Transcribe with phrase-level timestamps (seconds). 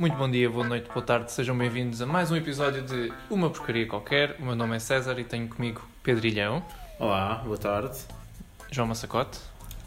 [0.00, 3.50] Muito bom dia, boa noite, boa tarde, sejam bem-vindos a mais um episódio de Uma
[3.50, 4.34] Porcaria Qualquer.
[4.38, 6.64] O meu nome é César e tenho comigo Pedrilhão,
[6.98, 7.98] Olá, boa tarde.
[8.70, 9.38] João Massacote.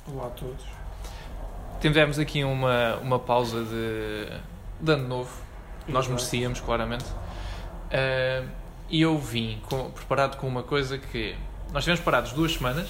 [0.05, 0.63] Olá a todos.
[1.81, 4.27] Tivemos aqui uma, uma pausa de,
[4.79, 5.31] de ano novo,
[5.87, 7.05] nós merecíamos, claramente.
[7.91, 8.45] Ah,
[8.91, 11.35] e eu vim com- preparado com uma coisa que
[11.71, 12.87] nós estivemos parados duas semanas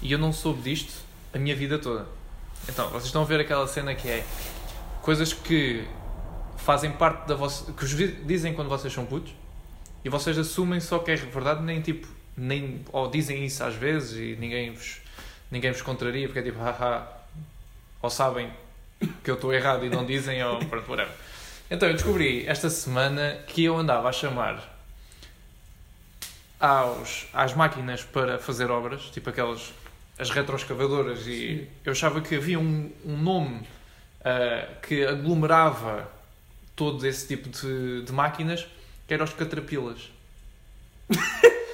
[0.00, 1.02] e eu não soube disto
[1.34, 2.06] a minha vida toda.
[2.66, 4.24] Então, vocês estão a ver aquela cena que é
[5.02, 5.86] coisas que
[6.62, 7.72] fazem parte da vossa.
[7.72, 9.32] que os dizem quando vocês são putos
[10.04, 12.06] e vocês assumem só que é verdade, nem tipo.
[12.36, 15.00] nem ou dizem isso às vezes e ninguém vos,
[15.50, 17.06] ninguém vos contraria porque é tipo, haha,
[18.00, 18.50] ou sabem
[19.22, 21.12] que eu estou errado e não dizem, ou pronto, whatever.
[21.70, 24.70] Então eu descobri esta semana que eu andava a chamar
[26.60, 29.72] aos, às máquinas para fazer obras, tipo aquelas
[30.18, 33.66] as retroescavadoras, e eu achava que havia um, um nome
[34.24, 36.08] ah, que aglomerava
[36.76, 38.66] todo esse tipo de, de máquinas,
[39.06, 40.10] que era os catrapilas.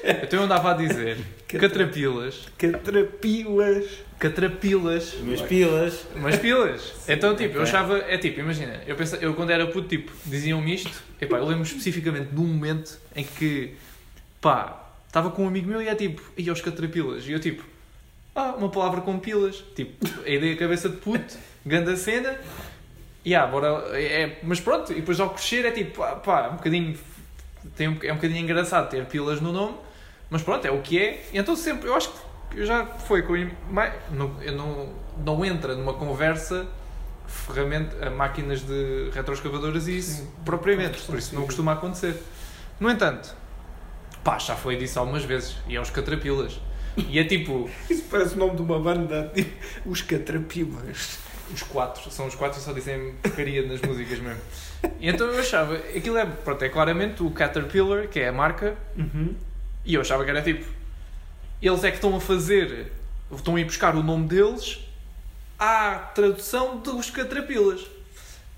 [0.05, 3.85] então eu andava a dizer catrapilas, Catrapilas.
[4.19, 6.07] catrapilas, Meus pilas.
[6.17, 6.93] mas pilas.
[7.09, 7.63] Então, tipo, eu Ok.
[7.63, 7.99] achava.
[7.99, 11.03] É tipo, imagina, eu, pensava, eu quando era puto, tipo, diziam-me isto.
[11.21, 13.75] Epá, eu lembro especificamente de um momento em que,
[14.41, 17.27] pá, estava com um amigo meu e é tipo, e aos catrapilas.
[17.27, 17.65] E eu, tipo,
[18.35, 19.63] ah, uma palavra com pilas.
[19.75, 22.37] Tipo, a ideia cabeça de puto, grande a cena.
[23.25, 23.69] E ah, bora.
[23.99, 26.99] É, mas pronto, e depois ao crescer é tipo, pá, pá um bocadinho.
[27.77, 29.77] Tem um, é um bocadinho engraçado ter pilas no nome,
[30.31, 31.25] mas pronto, é o que é.
[31.35, 32.11] Então sempre, eu acho
[32.51, 33.35] que eu já foi com.
[33.71, 34.95] mai- Não, não,
[35.25, 36.67] não entra numa conversa
[37.27, 40.31] ferramenta, a máquinas de retroescavadoras e isso Sim.
[40.45, 42.17] propriamente, por isso não costuma acontecer.
[42.81, 43.35] No entanto,
[44.25, 46.59] pá, já foi disso algumas vezes, e é os catrapilas.
[46.97, 49.31] E é tipo, Isso parece o nome de uma banda.
[49.35, 49.51] Tipo,
[49.89, 51.19] os Catrapilas.
[51.53, 54.41] Os quatro, são os quatro e só dizem porcaria nas músicas mesmo.
[55.01, 58.77] E então eu achava, aquilo é, pronto, é claramente o Caterpillar, que é a marca,
[58.97, 59.35] Uhum.
[59.85, 60.65] e eu achava que era tipo,
[61.61, 62.93] eles é que estão a fazer,
[63.33, 64.81] estão a ir buscar o nome deles
[65.59, 67.87] à tradução dos Caterpillars.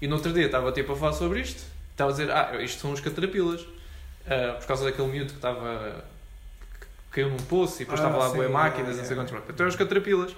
[0.03, 1.63] E no outro dia estava tipo a falar sobre isto,
[1.93, 3.65] estava a dizer, ah, isto são os Caterpillars,
[4.27, 6.05] ah, por causa daquele miúdo que estava,
[6.81, 9.09] que caiu num poço e depois Ah, estava lá boas ah, máquinas, não yeah.
[9.09, 10.35] sei quantos, então é os Caterpillars.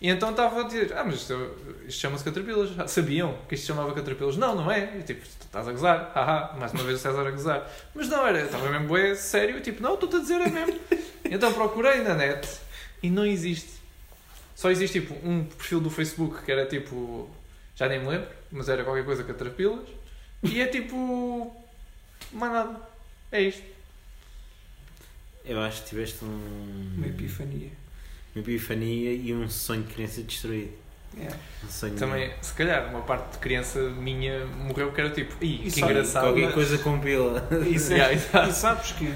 [0.00, 1.54] E então estava a dizer, ah, mas isto,
[1.86, 2.70] isto chama-se Caterpillars.
[2.78, 4.38] Ah, Sabiam que isto se chamava Caterpillars?
[4.38, 4.98] Não, não é.
[4.98, 6.10] E, tipo, tu estás a gozar.
[6.16, 7.70] Haha, mais uma vez o César a gozar.
[7.94, 9.58] Mas não, era, estava mesmo bué sério.
[9.58, 10.80] E, tipo, não, estou-te a dizer, é mesmo.
[11.24, 12.48] então procurei na net
[13.02, 13.78] e não existe.
[14.56, 17.28] Só existe, tipo, um perfil do Facebook que era, tipo,
[17.76, 19.88] já nem me lembro, mas era qualquer coisa Caterpillars.
[20.42, 21.54] E é, tipo,
[22.32, 22.80] mais nada.
[23.30, 23.62] É isto.
[25.44, 26.94] Eu acho que tiveste um.
[26.96, 27.70] Uma epifania.
[28.34, 30.70] Uma epifania e um sonho de criança destruído.
[31.16, 31.36] Yeah.
[31.64, 35.54] Um sonho Também, se calhar, uma parte de criança minha morreu que era, tipo, ih,
[35.54, 36.22] E que sabe- engraçado.
[36.24, 37.48] Qualquer mas- coisa com pila.
[37.68, 38.16] Isso Yeah, é.
[38.16, 38.48] exato.
[38.48, 39.12] E sabes que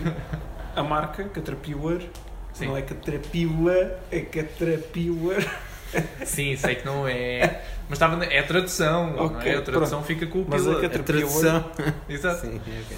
[0.74, 2.00] a marca Caterpillar
[2.52, 2.66] Sim.
[2.66, 5.60] não é Caterpillar, é Caterpillar.
[6.26, 7.62] Sim, sei que não é.
[7.88, 8.24] Mas estava na...
[8.24, 9.12] é a tradução.
[9.12, 9.56] não Ok, é?
[9.56, 10.84] A tradução fica com o Mas pila.
[10.84, 11.70] a tradução.
[12.08, 12.40] Exato.
[12.46, 12.96] Sim, ok.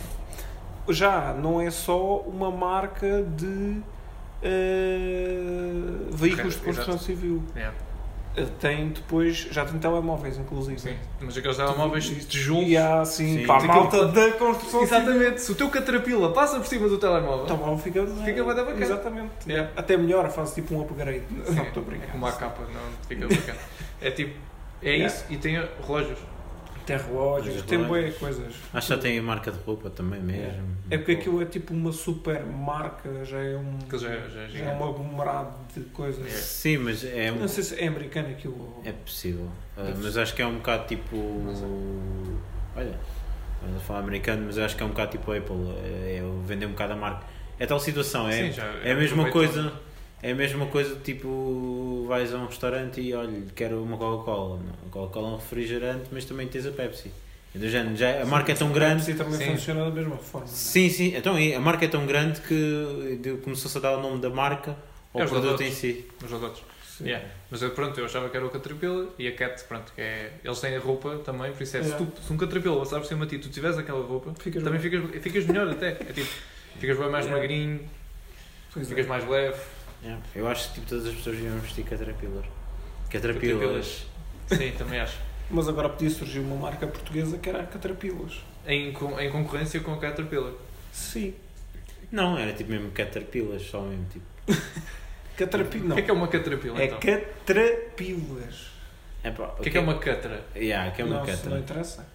[0.95, 3.83] Já não é só uma marca de
[4.43, 7.05] eh, veículos de construção exato.
[7.05, 7.43] civil.
[7.55, 7.71] É,
[8.39, 10.79] Eh, Tem depois, já tem telemóveis, inclusive.
[10.79, 10.95] sim.
[11.23, 12.65] Mas aqueles telemóveis de tijolo.
[12.65, 13.47] E há assim, Sim.
[13.47, 15.41] para a Aquilo- malta da construção Exatamente.
[15.41, 17.47] Se o teu caterpillar passa por cima do telemóvel.
[17.49, 17.57] civil.
[17.63, 18.85] Então, fica, Fica bué da bacana.
[18.85, 19.31] Exatamente.
[19.49, 19.71] Yeah.
[19.75, 21.23] Até melhor, faz tipo um upgrade.
[21.47, 22.09] Sim, Não, estou a brincar.
[22.09, 23.59] é como a capa, não fica bacana.
[24.03, 24.37] É tipo.
[24.83, 25.07] É Yeah.
[25.15, 25.25] isso.
[25.31, 25.55] E tem
[25.87, 26.19] relógios.
[26.87, 27.63] Tem relógios, Relógios.
[27.63, 28.55] tem boas coisas.
[28.73, 30.77] Acho que já tem a marca de roupa também mesmo.
[30.89, 33.77] É porque aquilo é tipo uma super marca, já é um.
[33.85, 34.83] Aquilo já, é- já é já é gigante.
[34.83, 36.33] um aglomerado de coisas.
[36.33, 38.81] Sim, mas é, um- Não sei se é americano aquilo.
[38.85, 39.49] é possível.
[39.77, 41.17] Ah, mas acho que é um bocado tipo.
[42.77, 42.99] Olha,
[43.57, 45.57] estamos a falar americano, mas acho que é um bocado tipo Apple.
[45.85, 47.25] É, é vender um bocado a marca.
[47.59, 49.73] É tal situação, é, Sim, já- é a mesma coisa.
[50.27, 54.61] É a mesma coisa tipo vais a um restaurante e olha, quero uma Coca-Cola.
[54.87, 57.13] A Coca-Cola é um refrigerante, mas também tens a Pepsi.
[57.55, 59.05] E do género, já, a marca é tão grande.
[59.05, 59.53] Pepsi também Sim.
[59.53, 60.47] funciona da mesma forma.
[60.47, 60.51] é?
[60.51, 64.29] Sim, sim, então a marca é tão grande que começou-se a dar o nome da
[64.29, 64.77] marca
[65.15, 66.05] ao É produto em si.
[66.25, 66.63] Os.
[66.99, 67.05] Sim.
[67.05, 67.25] Yeah.
[67.51, 70.33] Mas eu, pronto, eu achava que era o Caterpillar e a Cat, pronto, que é.
[70.43, 71.83] Eles têm a roupa também, por isso é.
[71.83, 72.07] Se, Yeah.
[72.17, 74.81] tu, se um Caterpillar passar por cima de ti, tu tiveres aquela roupa, Ficas também
[74.81, 74.91] bem.
[74.91, 75.91] ficas, ficas melhor até.
[75.91, 76.29] É tipo,
[76.81, 77.41] ficas bem mais Yeah.
[77.43, 77.81] magrinho,
[78.73, 78.89] Pois é.
[78.89, 79.59] ficas mais leve.
[80.07, 80.23] Yeah.
[80.35, 82.45] Eu acho que tipo, todas as pessoas deviam vestir Caterpillar.
[83.11, 84.07] Caterpillars.
[84.49, 85.19] Sim, também acho.
[85.51, 88.41] Mas agora podia surgir uma marca portuguesa que era a Caterpillars.
[88.67, 90.53] Em, con- em concorrência com o Caterpillar.
[90.93, 91.35] Sim.
[92.13, 94.25] Não, era tipo mesmo Caterpillars, só mesmo tipo.
[95.37, 95.91] Caterpillar.
[95.93, 96.99] O que é que é uma Caterpillar É então?
[97.01, 98.71] Caterpillas.
[99.25, 100.45] Epá, O que é que é uma Catra?
[100.55, 101.59] Yeah, que é uma não, se não Catra.
[101.59, 102.07] interessa.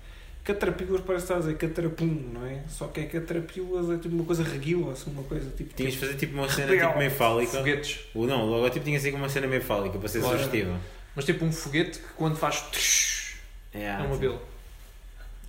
[0.43, 2.63] Catrapilas parece que estás a dizer catrapum, não é?
[2.67, 5.73] Só que é catrapilas é tipo uma coisa reguila, assim, uma coisa tipo.
[5.75, 7.51] Tinhas de fazer tipo uma cena tipo meio fálica.
[7.57, 7.99] Foguetes.
[8.15, 10.37] O, não, o logotipo tinha de ser com uma cena meio fálica para ser Claro.
[10.37, 10.79] sugestiva.
[11.15, 13.35] Mas tipo um foguete que quando faz tsh,
[13.73, 14.41] É, é uma tipo, pila.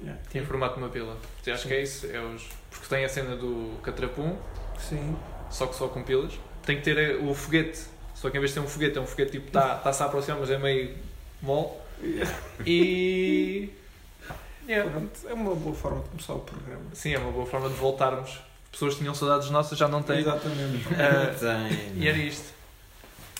[0.02, 0.20] Yeah.
[0.30, 1.16] Tem formato de uma pila.
[1.46, 2.06] Acho que é isso.
[2.06, 2.48] É os...
[2.70, 4.36] Porque tem a cena do catrapum,
[4.78, 5.16] Sim.
[5.50, 6.32] só que só com pilas.
[6.66, 7.80] Tem que ter eh, o foguete.
[8.14, 10.38] Só que em vez de ter um foguete, é um foguete tipo, está-se a aproximar,
[10.40, 10.94] mas é meio
[11.40, 11.70] mole.
[12.66, 13.70] E.
[14.68, 14.90] Yeah.
[14.90, 16.84] Pronto, é uma boa forma de começar o programa.
[16.92, 18.30] Sim, é uma boa forma de voltarmos.
[18.30, 20.20] As pessoas tinham saudades nossas, já não têm.
[20.20, 20.84] Exatamente.
[21.38, 22.02] Tem.
[22.02, 22.52] e era isto.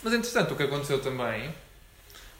[0.02, 1.54] Mas entretanto, o que aconteceu também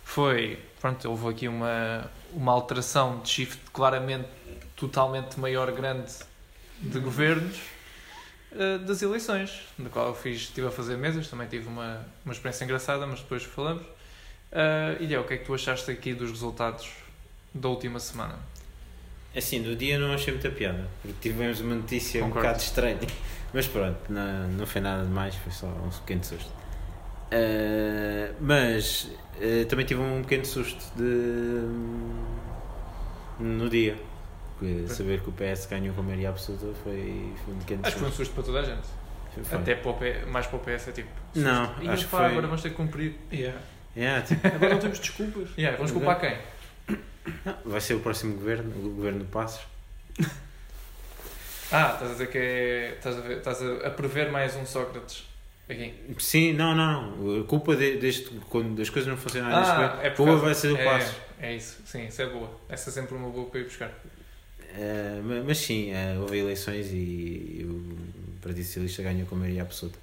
[0.05, 0.59] foi.
[0.81, 4.29] Pronto, houve aqui uma, uma alteração de shift claramente,
[4.75, 6.13] totalmente maior, grande
[6.81, 7.57] de governos
[8.55, 12.33] ah, das eleições, da qual eu fiz, estive a fazer mesas, também tive uma, uma
[12.33, 13.85] experiência engraçada, mas depois falamos.
[14.51, 16.91] Ah, e é, o que é que tu achaste aqui dos resultados
[17.55, 18.39] da última semana?
[19.37, 22.49] Assim, do dia não achei muita piada, porque tivemos uma notícia um Concordo.
[22.49, 22.99] bocado estranha.
[23.55, 26.51] Mas pronto, não, não foi nada demais, foi só um pequeno susto.
[27.31, 31.63] Ah, mas ah, também tive um pequeno susto de
[33.41, 33.97] no dia.
[34.59, 37.93] Porque saber que o PS ganhou com a maioria absoluta foi, foi um pequeno Acho
[37.95, 38.25] que foi um susto.
[38.27, 38.87] susto para toda a gente.
[39.49, 39.59] Foi.
[39.59, 41.09] Até para o P, mais para o PS é tipo.
[41.35, 41.47] susto.
[41.47, 43.15] Não, Ih, acho que foi- agora vamos ter que cumprir.
[43.33, 43.59] Yeah.
[43.97, 45.49] Yeah, tipo, Agora não temos desculpas.
[45.59, 46.37] Yeah, vamos culpar quem?
[47.65, 49.63] Vai ser o próximo governo, o governo de Passos.
[51.71, 52.95] Ah, estás a dizer que é.
[52.99, 55.25] Estás a, ver, estás a, prever mais um Sócrates
[55.69, 55.95] aqui.
[56.19, 57.41] Sim, não, não.
[57.41, 60.77] A culpa de, deste, quando as coisas não funcionarem Ah, é culpa vai ser do
[60.77, 61.17] é, Passos.
[61.41, 62.51] É isso, sim, isso é boa.
[62.69, 63.91] Essa é sempre uma boa para ir buscar.
[65.25, 69.99] Ma- mas sim, eh, houve eleições e o Partido Socialista ganhou com maioria absoluta.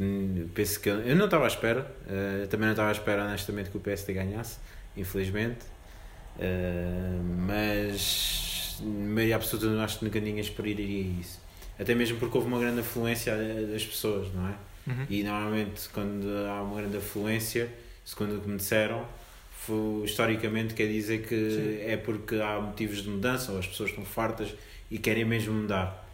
[0.00, 3.24] Hum, Penso que eu, eu não estava à espera, eh, também não estava à espera
[3.24, 4.56] honestamente que o PSD ganhasse,
[4.96, 5.58] infelizmente.
[6.38, 11.40] Eh, mas maioria absoluta eu acho que nunca ninguém esperaria isso.
[11.78, 13.34] Até mesmo porque houve uma grande afluência
[13.70, 14.54] das pessoas, não é?
[14.86, 15.06] Uhum.
[15.08, 17.68] E normalmente quando há uma grande afluência,
[18.04, 19.04] segundo o que me disseram,
[19.50, 21.90] foi, historicamente quer dizer que Sim.
[21.90, 24.54] é porque há motivos de mudança ou as pessoas estão fartas
[24.90, 26.06] e querem mesmo mudar.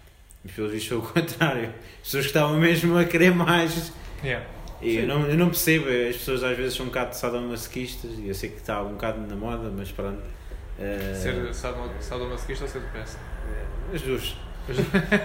[0.44, 1.68] Mas pelos vistos foi o contrário.
[1.68, 3.92] As pessoas que estavam mesmo a querer mais.
[4.22, 4.46] Yeah.
[4.82, 8.28] E eu não, eu não percebo, as pessoas às vezes são um bocado sadomasoquistas e
[8.28, 10.20] eu sei que está um bocado na moda, mas pronto.
[10.78, 13.16] Eh, Ser sado- sadomasoquista ou ser do PS?
[13.94, 14.36] as duas.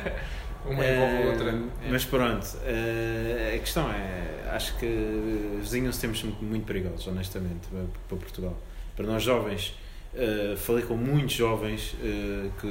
[0.65, 1.59] Uma envolve a Eh, outra.
[1.89, 7.68] Mas pronto, eh, a questão é, acho que vizinhos temos muito, perigosos, honestamente,
[8.07, 8.56] para, Portugal.
[8.95, 9.75] Para nós jovens,
[10.15, 12.68] eh, falei com muitos jovens eh, que,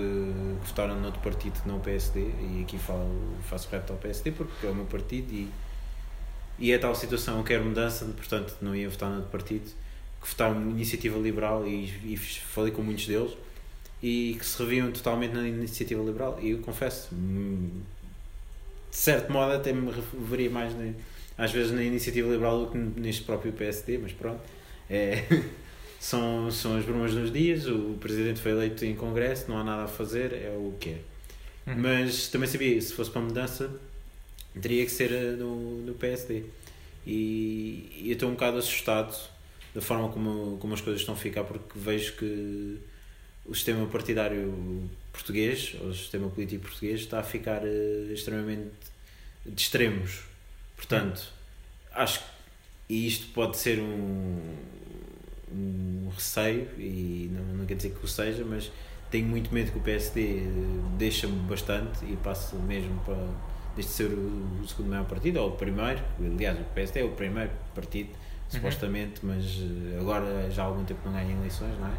[0.60, 3.10] que votaram noutro partido que não o PSD, e aqui falo,
[3.42, 5.50] faço reto ao PSD porque é o meu partido e,
[6.60, 9.64] e é tal situação, quero mudança, portanto não ia votar noutro partido,
[10.22, 13.32] que votaram Iniciativa Liberal e, e falei com muitos deles
[14.02, 19.72] e que se reviam totalmente na iniciativa liberal e eu confesso de certo modo até
[19.72, 20.92] me reveria mais na-
[21.38, 24.40] às vezes na iniciativa liberal do que neste próprio PSD mas pronto
[24.88, 25.24] é,
[26.00, 29.84] são, são as brumas dos dias o presidente foi eleito em congresso não há nada
[29.84, 30.98] a fazer é o que é
[31.66, 31.74] Uhum.
[31.76, 33.70] mas também sabia se fosse para mudança
[34.60, 36.44] teria que ser eh, no, no PSD
[37.06, 39.16] e, e eu estou um bocado assustado
[39.74, 42.78] da forma como, como as coisas estão a ficar porque vejo que
[43.44, 48.70] o sistema partidário português, ou o sistema político português, está a ficar eh, extremamente
[49.44, 50.22] de extremos.
[50.76, 51.32] Portanto,
[51.92, 52.20] acho
[52.86, 54.56] que isto pode ser um,
[55.52, 58.70] um receio, e não, não quer dizer que o seja, mas
[59.10, 60.44] tenho muito medo que o PSD eh,
[60.96, 63.28] deixa-me bastante e passe mesmo para
[63.86, 67.10] de ser o, o segundo maior partido, ou o primeiro, aliás, o PSD é o
[67.10, 68.10] primeiro partido,
[68.48, 71.92] supostamente, mas eh, agora já há algum tempo não ganha eleições, não é?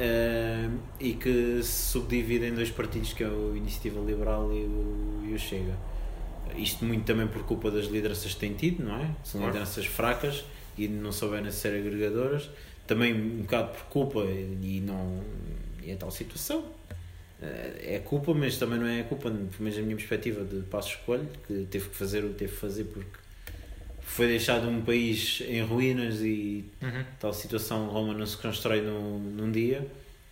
[0.00, 5.24] Ah, e que se subdivide em dois partidos que é o Iniciativa Liberal e o,
[5.28, 5.74] e o Chega
[6.56, 9.10] isto muito também por culpa das lideranças que têm tido, não é?
[9.22, 9.46] São Claro.
[9.46, 10.44] lideranças fracas
[10.76, 12.48] e não souberam ser agregadoras
[12.86, 15.20] também um bocado por culpa e não
[15.82, 16.64] e é tal situação
[17.40, 21.26] é culpa, mas também não é culpa, pelo menos a minha perspectiva de passo escolho,
[21.46, 23.08] que teve que fazer o que teve que fazer porque
[24.02, 27.04] foi deixado um país em ruínas e Uhum.
[27.20, 29.86] tal situação Roma não se constrói num, num dia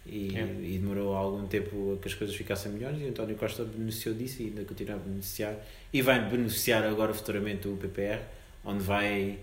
[0.04, 0.42] e, É.
[0.62, 4.42] e demorou algum tempo a que as coisas ficassem melhores e António Costa beneficiou disso
[4.42, 5.54] e ainda continua a beneficiar
[5.92, 8.20] e vai beneficiar agora futuramente o PPR
[8.64, 9.38] onde vai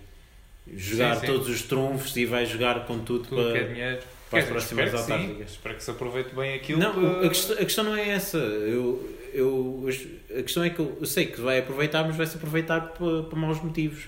[0.75, 1.27] jogar Sim, sim.
[1.27, 4.01] todos os trunfos e vai jogar com tudo, Tudo é para, dinheiro.
[4.33, 5.11] Para as próximas espero que sim.
[5.13, 5.51] autárquicas.
[5.51, 6.79] Espero que se aproveite bem aquilo.
[6.79, 8.37] Não, para- a questão, a questão não é essa.
[8.37, 9.85] Eu, eu,
[10.37, 13.39] a questão é que eu, eu sei que vai aproveitar, mas vai-se aproveitar para, para
[13.39, 14.03] maus motivos.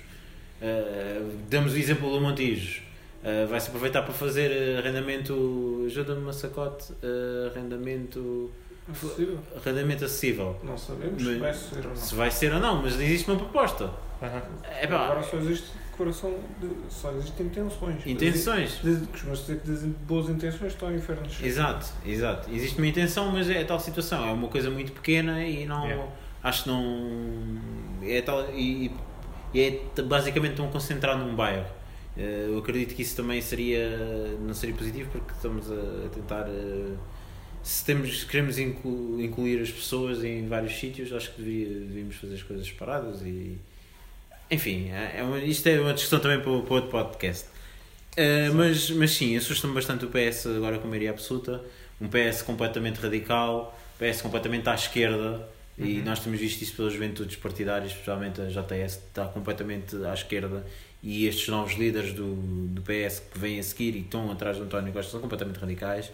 [0.62, 2.82] Uh, damos o exemplo do Montijo.
[3.24, 8.52] Uh, vai-se aproveitar para fazer arrendamento, ajuda-me masacote, uh, arrendamento,
[8.90, 9.40] Acessível?
[9.56, 10.60] arrendamento acessível.
[10.64, 11.96] Não sabemos Mas- se vai ser ou não.
[11.96, 13.90] Se vai ser ou não, mas existe uma proposta.
[14.22, 14.42] Aham.
[14.80, 15.68] É pá, Agora só existe
[15.98, 18.06] coração, de, só existem intenções.
[18.06, 18.80] intenções.
[19.12, 21.38] Costuma-se dizer que das boas intenções estão em infernos.
[21.44, 22.50] Exato, exato.
[22.52, 24.28] Existe uma intenção, mas é tal situação.
[24.28, 25.86] É uma coisa muito pequena e não.
[25.86, 26.08] Yeah.
[26.44, 27.60] Acho que não.
[28.04, 28.50] É tal.
[28.54, 28.92] E,
[29.54, 31.66] e é basicamente tão concentrado num bairro.
[32.18, 33.90] Eh, Eu acredito que isso também seria.
[34.42, 36.46] Não seria positivo porque estamos a tentar.
[36.48, 36.94] eh,
[37.64, 42.36] Se, temos, queremos inclu- incluir as pessoas em vários sítios, acho que deveria- devíamos fazer
[42.36, 43.58] as coisas separadas e.
[44.50, 47.46] Enfim, é é uma- isto é uma discussão também para, o- para outro podcast.
[48.18, 51.62] Uh, mas, mas sim, assusta-me bastante o PS agora com maioria absoluta.
[52.00, 55.48] Um PS completamente radical, PS completamente à esquerda.
[55.78, 56.06] E Uhum.
[56.06, 60.66] nós temos visto isso pelas juventudes partidárias, especialmente a JS, está completamente à esquerda.
[61.04, 62.34] E estes novos líderes do,
[62.70, 66.10] do PS que vêm a seguir e estão atrás do António Costa são completamente radicais.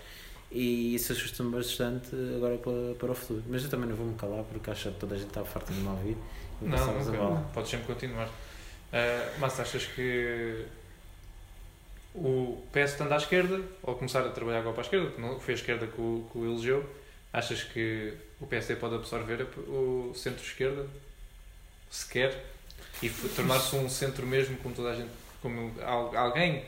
[0.52, 3.44] E isso assusta-me bastante agora para, para o futuro.
[3.48, 5.72] Mas eu também não vou me calar porque acho que toda a gente está farta
[5.72, 6.18] de me ouvir.
[6.62, 7.12] Não, nunca.
[7.18, 7.50] bola.
[7.54, 8.28] Podes sempre continuar.
[8.28, 10.66] Uh, mas achas que
[12.14, 15.40] o PS estando à esquerda, ou começar a trabalhar agora para a esquerda, que não
[15.40, 16.90] foi a esquerda que o, que o elegeu,
[17.32, 20.86] achas que o PSD pode absorver o centro-esquerda,
[21.90, 22.46] se quer,
[23.02, 25.10] e tornar-se um centro mesmo, como toda a gente,
[25.42, 26.66] como al- alguém,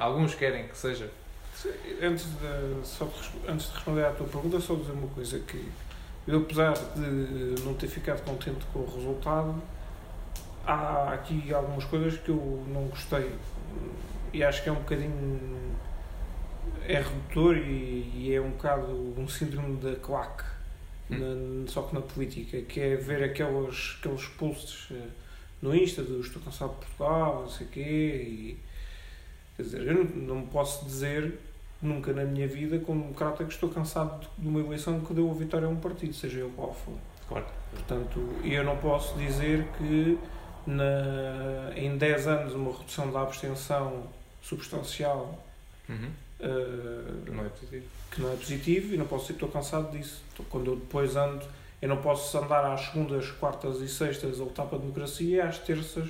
[0.00, 1.08] alguns querem que seja?
[2.02, 3.04] Antes de, só
[3.46, 5.68] antes de responder à tua pergunta, só dizer uma coisa que
[6.32, 9.60] eu, apesar de não ter ficado contente com o resultado,
[10.66, 13.30] há aqui algumas coisas que eu não gostei.
[14.32, 15.70] E acho que é um bocadinho
[16.86, 20.44] é redutor e, e é um bocado um síndrome da claque
[21.08, 25.08] na- só que na política que é ver aqueles, aqueles posts eh,
[25.60, 28.58] no Insta do estou cansado de Portugal, não sei o quê e
[29.56, 30.04] quer dizer, eu não,
[30.36, 31.38] não posso dizer
[31.82, 35.30] nunca na minha vida como democrata que estou cansado de, de uma eleição que deu
[35.30, 36.94] a vitória a um partido, seja ele qual for
[37.28, 37.46] Claro.
[37.70, 40.18] Portanto, eu não posso dizer que
[40.66, 44.04] na, em 10 anos uma redução da abstenção
[44.42, 45.42] substancial
[45.88, 46.10] Uhum.
[46.38, 47.84] eh, Não é positivo.
[48.10, 50.22] que não é positivo e não posso dizer que estou cansado disso.
[50.32, 51.44] Então, Quando eu depois ando,
[51.82, 55.40] eu não posso andar às segundas, quartas e sextas a lutar para a democracia e
[55.40, 56.08] às terças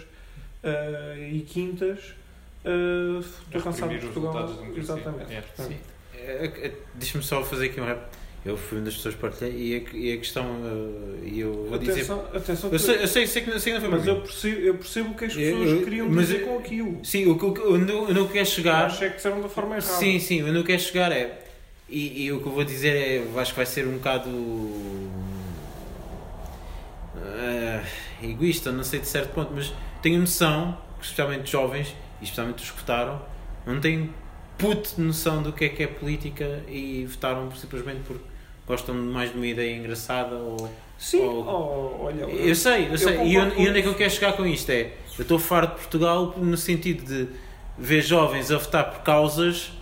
[0.63, 2.15] eh, e quintas
[2.65, 4.51] estou cansado de Portugal.
[4.77, 5.43] Exatamente.
[5.57, 5.77] Sim.
[6.15, 8.03] É, é, Deixa-me só fazer aqui um rap.
[8.45, 10.47] Eu fui uma das pessoas que partilhei e a, e a questão.
[11.23, 11.93] E eu vou dizer.
[11.93, 14.61] atenção, atenção Eu sei, eu sei, sei que sei que não foi mas eu percebo,
[14.61, 17.05] eu percebo o que as Eu- pessoas eu- queriam mas dizer eu- com aquilo.
[17.05, 18.87] Sim, o que eu onde eu quero chegar.
[18.87, 19.93] Acho é que disseram da forma errada.
[19.93, 21.45] Sim, sim, eu quero chegar é.
[21.89, 23.19] E, e o que eu vou dizer é.
[23.19, 24.31] eu Acho que vai ser um bocado.
[27.23, 27.83] eh,
[28.23, 32.79] egoísta, não sei de certo ponto, mas tenho noção especialmente jovens, e especialmente os que
[32.79, 33.21] votaram,
[33.67, 34.11] não têm
[34.59, 38.25] puto noção do que é que é política e votaram simplesmente porque
[38.67, 40.71] gostam mais de uma ideia engraçada ou.
[40.99, 43.17] Sim, Ou- oh, olha, Eu sei, eu sei.
[43.27, 44.71] E, onde, e onde é que eu quero chegar com isto?
[44.71, 47.27] É, eu estou farto de Portugal no sentido de
[47.79, 49.73] ver jovens a votar por causas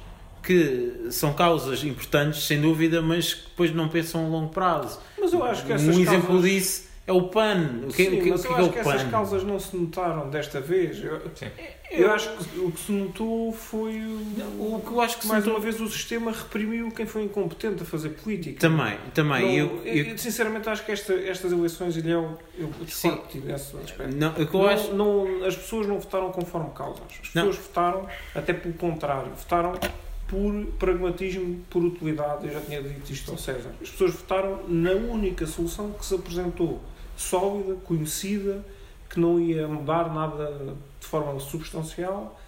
[0.40, 5.00] que são causas importantes, sem dúvida, mas que depois não pensam a longo prazo.
[5.20, 6.50] mas eu acho que essas um exemplo causas...
[6.50, 7.80] disso é o PAN.
[7.84, 9.58] O que, Sim, o que, mas o que eu é acho que essas causas não
[9.58, 11.02] se notaram desta vez.
[11.02, 11.46] Eu, Sim.
[11.90, 15.42] eu acho que o que se notou foi o, O que eu acho que mais
[15.42, 18.60] notou- uma vez o sistema reprimiu quem foi incompetente a fazer política.
[18.60, 19.40] Também, também.
[19.42, 23.22] Não, eu, eu- eu, sinceramente acho que esta- estas eleições ele é o- eu discordo
[23.42, 24.14] nesse aspecto.
[24.16, 24.92] não, eu Não- acho.
[24.94, 27.02] não- as pessoas não votaram conforme causas.
[27.22, 27.46] As Não.
[27.46, 29.72] pessoas votaram, até pelo contrário, votaram
[30.28, 32.46] por pragmatismo, por utilidade.
[32.46, 33.70] Eu já tinha dito isto ao César.
[33.80, 36.82] As pessoas votaram na única solução que se apresentou,
[37.20, 38.64] sólida, conhecida,
[39.10, 42.38] que não ia mudar nada de forma substancial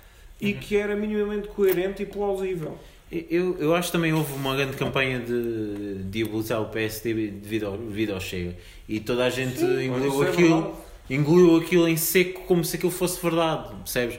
[0.40, 0.58] e Uhum.
[0.60, 2.78] que era minimamente coerente e plausível.
[3.10, 7.76] Eu, eu acho que também houve uma grande campanha de diabolizar o PSD devido ao,
[7.76, 8.56] devido ao Chega.
[8.88, 10.76] E toda a gente Sim, engoliu é aquilo.
[11.10, 14.18] engoliu aquilo em seco como se aquilo fosse verdade, percebes?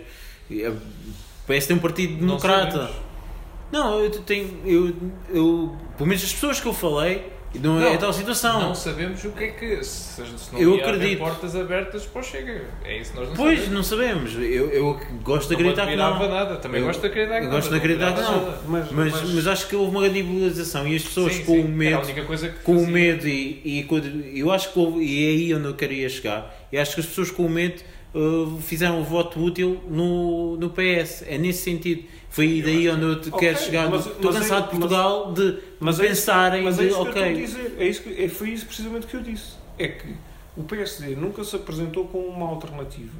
[0.50, 0.74] E, eh,
[1.48, 2.72] Parece ter um partido Não democrata.
[2.72, 2.96] sabemos.
[3.72, 4.60] Não, eu tenho.
[4.65, 4.88] Eu,
[5.29, 7.24] eu, pelo menos as pessoas que eu falei,
[7.60, 8.62] não, é Não, tal situação.
[8.62, 9.84] Não sabemos o que é que.
[9.84, 11.20] Se, se não Eu acredito.
[11.20, 12.62] portas abertas para o Chega.
[12.86, 13.75] É isso nós não pois, sabemos.
[13.75, 14.34] não sabemos.
[14.36, 16.27] Eu, eu gosto de acreditar que não.
[16.29, 16.55] nada.
[16.58, 17.51] Também Eu- gosto de acreditar que não.
[17.51, 18.46] gosto de mas acreditar que não.
[18.67, 21.53] Mas, Mas, mas- mas acho que houve uma grande mobilização e as pessoas Sim, com
[21.55, 21.62] sim.
[21.62, 22.01] o medo.
[22.63, 23.62] com o medo e,
[23.93, 27.01] e eu acho que houve, e é aí onde eu queria chegar e acho que
[27.01, 27.81] as pessoas com o medo
[28.13, 33.03] uh, fizeram o voto útil no, no PS é nesse sentido foi aí daí onde
[33.03, 36.03] eu te Ok, quero chegar mas- estou mas cansado é- de Portugal de Mas é
[36.06, 37.75] isso- pensarem Mas é isso ok dizer.
[37.77, 39.53] É isso que, é, foi isso precisamente que eu disse.
[39.77, 40.15] É que
[40.56, 43.12] o PSD nunca se apresentou como uma alternativa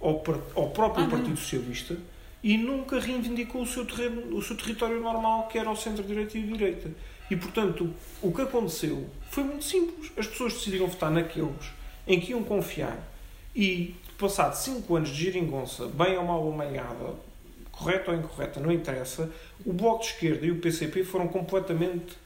[0.00, 0.22] ao,
[0.54, 1.16] ao próprio Ah, não.
[1.16, 1.96] Partido Socialista
[2.42, 6.42] e nunca reivindicou o seu, terreno, o seu território normal, que era o centro-direita e
[6.44, 6.90] a direita.
[7.30, 7.90] E, portanto,
[8.22, 10.10] o que aconteceu foi muito simples.
[10.16, 11.72] As pessoas decidiram votar naqueles
[12.06, 12.96] em que iam confiar
[13.54, 17.14] e, passado 5 anos de geringonça, bem ou mal amealhada,
[17.70, 19.30] correta ou incorreta, não interessa,
[19.64, 22.16] o Bloco de Esquerda e o PCP foram completamente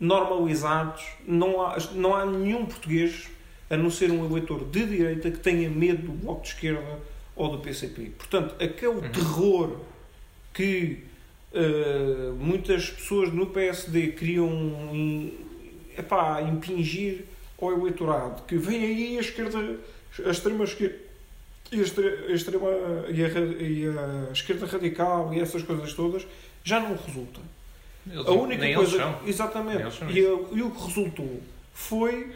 [0.00, 1.04] normalizados.
[1.26, 3.28] Não há, não há nenhum português,
[3.70, 6.98] a não ser um eleitor de direita, que tenha medo do Bloco de Esquerda
[7.36, 8.12] ou do PCP.
[8.16, 9.12] Portanto, aquele uhum.
[9.12, 9.80] terror
[10.52, 11.04] que
[11.52, 14.50] uh, muitas pessoas no PSD queriam
[14.92, 15.32] in,
[15.96, 17.24] epá, impingir
[17.60, 19.78] ao eleitorado, que vem aí a esquerda,
[20.24, 21.08] a extrema esquerda
[21.70, 21.82] e a,
[22.34, 22.68] extrema,
[23.10, 26.26] e a, e a esquerda radical e essas coisas todas
[26.64, 27.40] já não resulta.
[28.10, 29.18] Eles, a única coisa.
[29.26, 30.04] Exatamente.
[30.08, 31.40] E, e, o que resultou
[31.74, 32.32] foi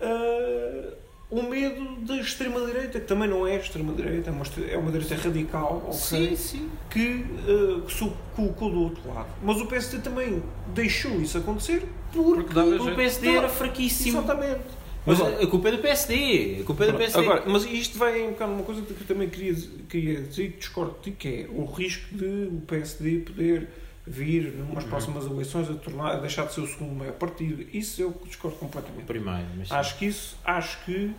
[0.00, 0.92] uh,
[1.28, 5.82] o medo da extrema-direita, que também não é extrema-direita, é uma, é uma direita radical
[5.86, 6.70] okay, sim, sim.
[6.88, 9.28] Que, uh, que se colocou do outro lado.
[9.42, 11.82] Mas o PSD também deixou isso acontecer
[12.12, 14.18] porque, porque o PSD era fraquíssimo.
[14.18, 14.77] Exatamente.
[15.08, 16.58] Mas agora, a culpa é do PSD.
[16.60, 17.20] A culpa é do PSD.
[17.20, 19.54] Agora, mas isto vai um bocado uma coisa que eu também queria,
[19.88, 23.68] queria dizer que discordo de ti, que é o risco de o PSD poder
[24.06, 24.90] vir numas uhum.
[24.90, 27.66] próximas eleições a, tornar, a deixar de ser o segundo maior partido.
[27.72, 29.04] Isso eu discordo completamente.
[29.04, 31.14] Primeiro, mas acho que isso, acho que uh,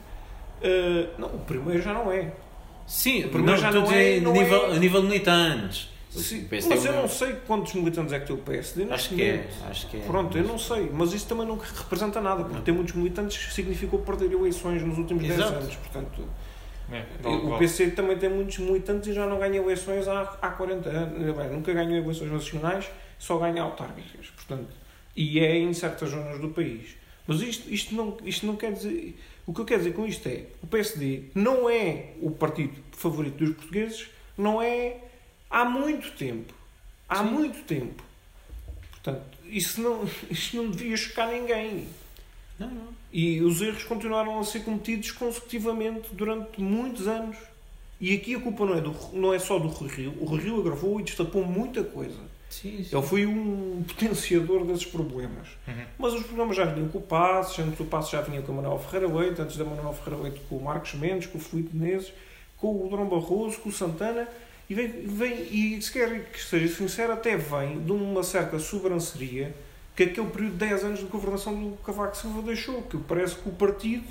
[1.17, 2.33] não, o primeiro já não é.
[2.87, 4.75] Sim, o primeiro não, já não é, não nível, é.
[4.75, 5.89] a nível de militantes.
[6.09, 8.87] Sim, mas eu não sei quantos militantes é que tem o PSD.
[8.89, 9.99] Acho que é, acho que é.
[10.01, 13.99] Pronto, eu não sei, mas isso também não representa nada, porque ter muitos militantes significou
[13.99, 15.51] perder eleições nos últimos Exato.
[15.51, 16.23] 10 anos, portanto.
[16.91, 20.89] É, o PC também tem muitos militantes e já não ganha eleições há, há 40
[20.89, 21.37] anos.
[21.37, 22.89] Bem, nunca ganhou eleições nacionais,
[23.19, 24.27] só ganha autárquicas.
[24.35, 24.73] Portanto,
[25.15, 26.95] e é em certas zonas do país.
[27.27, 29.15] Mas isto, isto, não, isto não quer dizer.
[29.45, 33.37] O que eu quero dizer com isto é: o PSD não é o partido favorito
[33.37, 34.97] dos portugueses, não é
[35.49, 36.53] há muito tempo.
[37.07, 37.31] Há Sim.
[37.31, 38.03] muito tempo.
[38.91, 41.87] Portanto, isso não, isto não devia chocar ninguém.
[42.57, 42.99] Não, não.
[43.11, 47.37] E os erros continuaram a ser cometidos consecutivamente durante muitos anos.
[47.99, 50.13] E aqui a culpa não é, do, não é só do Rui Rio.
[50.19, 52.19] O Rui Rio agravou e destapou muita coisa.
[52.49, 52.95] Sim, sim.
[52.95, 55.47] Ele foi um potenciador desses problemas.
[55.67, 55.85] Uhum.
[55.97, 58.55] Mas os problemas já vinham com o Passos, antes do Passos já vinha com o
[58.55, 61.75] Manuel Ferreira Leite, antes da Manuel Ferreira Leite com o Marcos Mendes, com o Felipe
[61.75, 62.11] Menezes,
[62.57, 64.27] com o Dom Barroso, com o Santana.
[64.69, 69.55] E, vem, vem, e se quer que seja sincero, até vem de uma certa sobranceria
[69.95, 73.49] que aquele período de 10 anos de governação do Cavaco Silva deixou, que parece que
[73.49, 74.07] o partido,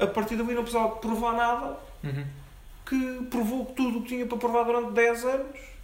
[0.00, 2.24] a partir dali não precisava de provar nada, uhum.
[2.86, 5.74] que provou tudo o que tinha para provar durante 10 anos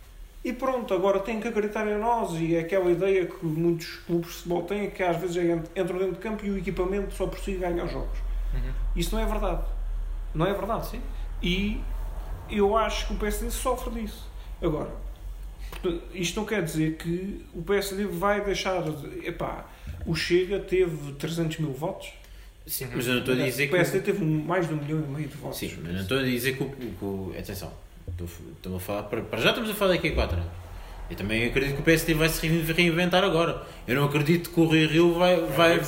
[0.42, 4.28] e pronto, agora tem que acreditar em nós e é aquela ideia que muitos clubes
[4.28, 7.26] de futebol têm, que às vezes é entram dentro de campo e o equipamento só
[7.26, 8.18] por si ganha os jogos.
[8.54, 8.72] Uhum.
[8.96, 9.62] Isso não é verdade.
[10.34, 10.86] Não é verdade.
[10.86, 11.02] Sim.
[11.42, 11.80] E
[12.50, 14.28] eu acho que o PSD sofre disso.
[14.62, 14.90] Agora,
[16.14, 18.82] isto não quer dizer que o PSD vai deixar.
[18.82, 19.66] De, epá,
[20.06, 22.12] o Chega teve 300 mil votos.
[22.66, 23.74] Sim, mas eu não estou a dizer que.
[23.74, 25.58] O PSD teve mais de um milhão e meio de votos.
[25.58, 26.68] Sim, mas não estou a dizer que o.
[26.68, 27.72] Que o atenção,
[28.08, 29.04] estou, a falar.
[29.04, 30.50] Para, já estamos a falar daqui a 4 anos.
[31.10, 33.66] Eu também acredito que o PSD vai se reinventar agora.
[33.88, 35.40] Eu não acredito que o Rui Rio vai.
[35.40, 35.80] vai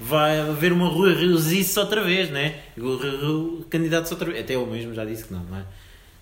[0.00, 2.60] vai haver uma Rui Riozice outra vez, né?
[2.76, 4.44] O Rui Rio candidato outra vez.
[4.44, 5.64] Até eu mesmo já disse que não, não é?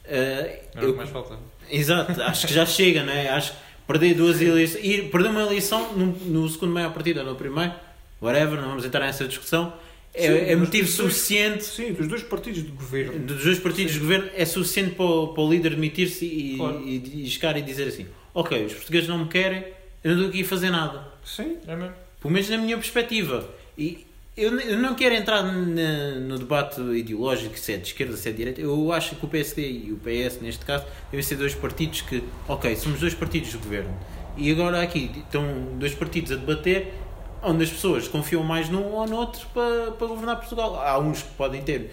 [0.08, 1.38] Uh, eu, mais falta.
[1.70, 3.28] Exato, acho que já chega, né?
[3.30, 4.84] Acho que perder duas eleições.
[4.84, 7.72] E perder uma eleição no, no segundo maior partido ou no primeiro,
[8.20, 9.72] whatever, não vamos entrar nessa discussão.
[10.14, 11.58] É, sim, é motivo suficiente.
[11.58, 13.18] Dois, sim, dos dois partidos de governo.
[13.18, 13.98] Dos dois partidos sim.
[13.98, 16.82] de governo é suficiente para o, para o líder admitir-se e, claro.
[16.86, 19.64] e, e, chegar e dizer assim: Ok, os portugueses não me querem,
[20.02, 21.06] eu não estou aqui a fazer nada.
[21.24, 21.94] Sim, é mesmo.
[22.20, 23.46] Pelo menos na minha perspectiva.
[23.76, 24.05] E
[24.36, 28.32] eu, eu não quero entrar na, no debate ideológico se é de esquerda, se é
[28.32, 28.60] de direita.
[28.60, 32.22] Eu acho que o PSD e o PS, neste caso, devem ser dois partidos que,
[32.46, 33.96] ok, somos dois partidos de governo.
[34.36, 35.42] E agora aqui estão
[35.78, 36.92] dois partidos a debater
[37.42, 40.80] onde as pessoas confiam mais num ou no outro para, para governar Portugal.
[40.80, 41.90] Há uns que podem ter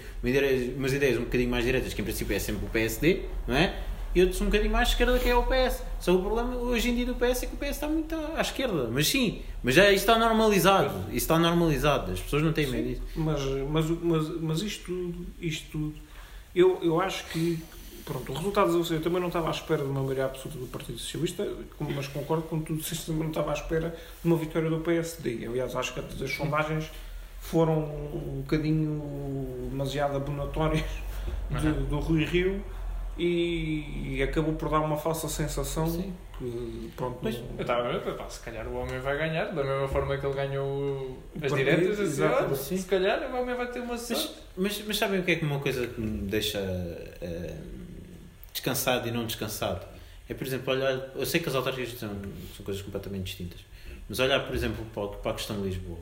[0.77, 3.73] umas ideias um bocadinho mais direitas, que em princípio é sempre o PSD, não é?
[4.15, 5.84] E outros um bocadinho mais à esquerda que é o PS.
[5.99, 8.41] Só o problema hoje em dia do PS é que o PS está muito à
[8.41, 8.88] esquerda.
[8.91, 10.93] Mas sim, mas já está normalizado.
[11.08, 12.12] Isso está normalizado.
[12.12, 13.02] As pessoas não têm medo disso.
[13.15, 15.95] Mas, mas, mas, mas isto tudo, isto tudo,
[16.56, 17.60] eu, eu acho que
[18.06, 20.99] pronto, o resultado eu também não estava à espera de uma maioria absoluta do Partido
[20.99, 21.47] Socialista,
[21.80, 25.45] mas concordo com tudo, isso também não estava à espera de uma vitória do PSD.
[25.47, 26.91] Aliás, acho que as sondagens
[27.39, 30.86] foram um bocadinho demasiado abonatórias
[31.49, 32.63] de, do Rui Rio
[33.17, 36.13] e, e, acabou por dar uma falsa sensação Sim.
[36.38, 37.45] que pronto mas não...
[37.58, 40.26] eu estava a ver, pá, se calhar o homem vai ganhar da mesma forma que
[40.26, 44.97] ele ganhou as diretas assim, se calhar o homem vai ter uma mas, mas, mas
[44.97, 47.73] sabem o que é que uma coisa que me deixa uh,
[48.54, 49.86] descansado e não descansado.
[50.30, 51.12] É, por exemplo, olhar.
[51.15, 52.10] Eu sei que as autárquicas são,
[52.56, 53.60] são coisas completamente distintas,
[54.08, 55.99] mas olhar, por exemplo, para, para a questão de Lisboa.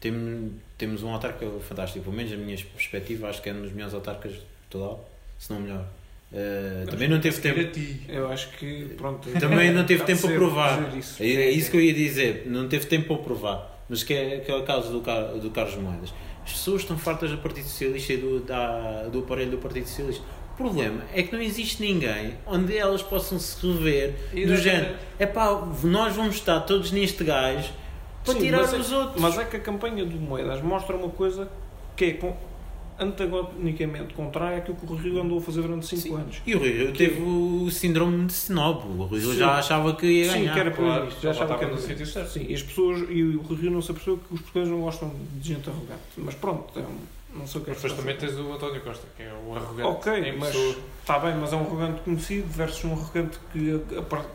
[0.00, 3.72] Tem, temos um autarca fantástico, pelo menos a minha perspectiva, acho que é um dos
[3.72, 5.86] melhores autarcas de total, se não melhor.
[6.34, 7.60] Uh, também não teve tempo.
[8.08, 9.30] Eu acho que, pronto.
[9.38, 10.96] Também não teve tempo para provar.
[10.98, 11.22] Isso.
[11.22, 13.84] É, é isso que eu ia dizer, não teve tempo para provar.
[13.88, 16.12] Mas que é, que é o caso do, do Carlos Moedas.
[16.44, 20.24] As pessoas estão fartas do Partido Socialista e do, da, do aparelho do Partido Socialista.
[20.54, 24.96] O problema é que não existe ninguém onde elas possam se rever e do género.
[25.18, 27.72] É pá, nós vamos estar todos neste gajo
[28.24, 29.20] para Sim, tirar é os outros.
[29.20, 31.48] Mas é que a campanha do Moedas mostra uma coisa
[31.96, 32.08] que é
[32.98, 36.42] antagonicamente contrária àquilo que o Rio andou a fazer durante 5 anos.
[36.46, 36.98] E o Rio que...
[36.98, 38.86] teve o síndrome de snob.
[38.86, 40.48] O Rio já achava que ia ganhar.
[40.48, 42.30] Sim, que era para claro, Já achava que era no sítio certo.
[42.30, 45.12] Sim, e as pessoas, e o Rio não se apercebeu que os portugueses não gostam
[45.34, 46.02] de gente arrogante.
[46.16, 48.80] Mas pronto, é um, não sei o que é Mas depois também tens o António
[48.80, 49.82] Costa, que é o arrogante.
[49.82, 50.54] Ok, mas
[51.00, 53.82] está bem, mas é um arrogante conhecido versus um arrogante que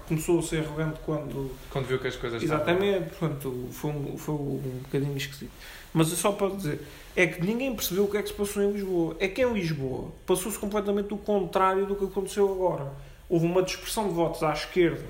[0.07, 1.51] começou a ser arrogante quando.
[1.69, 5.51] Quando viu que as coisas Exatamente, portanto, foi um, foi um bocadinho esquisito.
[5.93, 6.81] Mas só para dizer,
[7.21, 9.17] é que ninguém percebeu o que é que se passou em Lisboa.
[9.19, 12.93] É que em Lisboa passou-se completamente o contrário do que aconteceu agora.
[13.27, 15.03] Houve uma dispersão de votos à esquerda,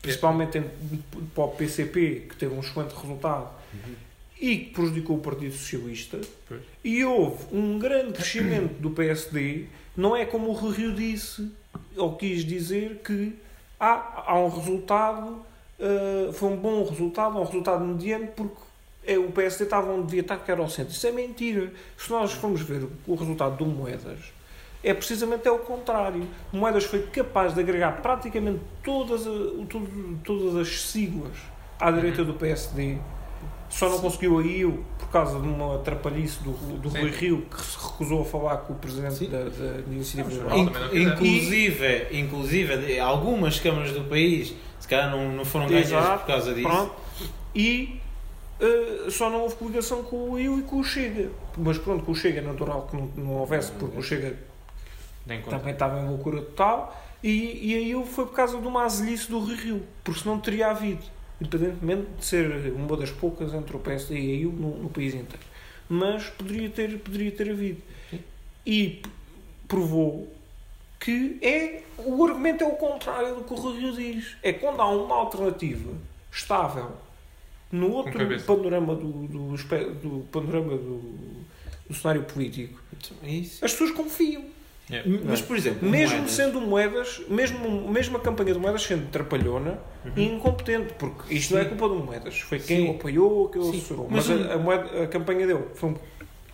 [0.00, 0.64] principalmente em,
[1.34, 3.94] para o PCP, que teve um excelente resultado, uhum.
[4.40, 6.18] e que prejudicou o Partido Socialista.
[6.48, 6.62] Pois.
[6.82, 9.66] E houve um grande crescimento do PSD.
[9.94, 11.52] Não é como o Rio disse,
[11.94, 13.34] ou quis dizer, que
[13.78, 15.44] há, há um resultado,
[15.78, 18.69] uh, foi um bom resultado, um resultado mediano, porque
[19.18, 20.92] o PSD estava onde devia estar, que era ao centro.
[20.92, 21.72] Isso é mentira.
[21.96, 24.32] Se nós formos ver o resultado do Moedas,
[24.82, 26.26] é precisamente é o contrário.
[26.52, 29.22] Moedas foi capaz de agregar praticamente todas,
[30.24, 31.36] todas as siglas
[31.78, 32.98] à direita do PSD.
[33.68, 37.62] Só não conseguiu a IU por causa de uma atrapalhice do, do Rui Rio que
[37.62, 40.96] se recusou a falar com o presidente da, da Iniciativa Liberal.
[40.96, 46.68] Inclusive, inclusive, algumas câmaras do país se calhar não, não foram ganhas por causa disso.
[46.68, 46.94] Pronto.
[47.54, 48.00] E
[48.60, 51.30] Uh, só não houve coligação com o IU e com o Chega.
[51.56, 54.36] Mas pronto, com o Chega é natural que não, não houvesse, porque o Chega
[55.48, 57.00] também estava em loucura total.
[57.22, 60.70] E, e a IU foi por causa de uma azelice do Rio, porque senão teria
[60.70, 61.02] havido,
[61.40, 65.14] independentemente de ser uma das poucas entre o PSD e a IU no, no país
[65.14, 65.44] inteiro.
[65.88, 67.82] Mas poderia ter, poderia ter havido.
[68.64, 69.02] E
[69.66, 70.28] provou
[70.98, 74.36] que é o argumento é o contrário do que o Rio diz.
[74.42, 75.92] É quando há uma alternativa
[76.30, 76.92] estável
[77.72, 81.00] no outro panorama do, do, do panorama do,
[81.88, 82.80] do, cenário político,
[83.22, 84.44] é as pessoas confiam.
[84.90, 85.08] Yeah.
[85.24, 86.32] Mas, por exemplo, mesmo moedas...
[86.32, 90.12] sendo moedas, mesmo, mesmo a campanha de moedas sendo trapalhona uhum.
[90.16, 91.54] e incompetente, porque isto Sim.
[91.54, 92.88] não é culpa de moedas, foi quem Sim.
[92.88, 94.08] o apoiou, quem o assessorou.
[94.10, 95.96] Mas, mas a, a, moeda, a campanha dele foi um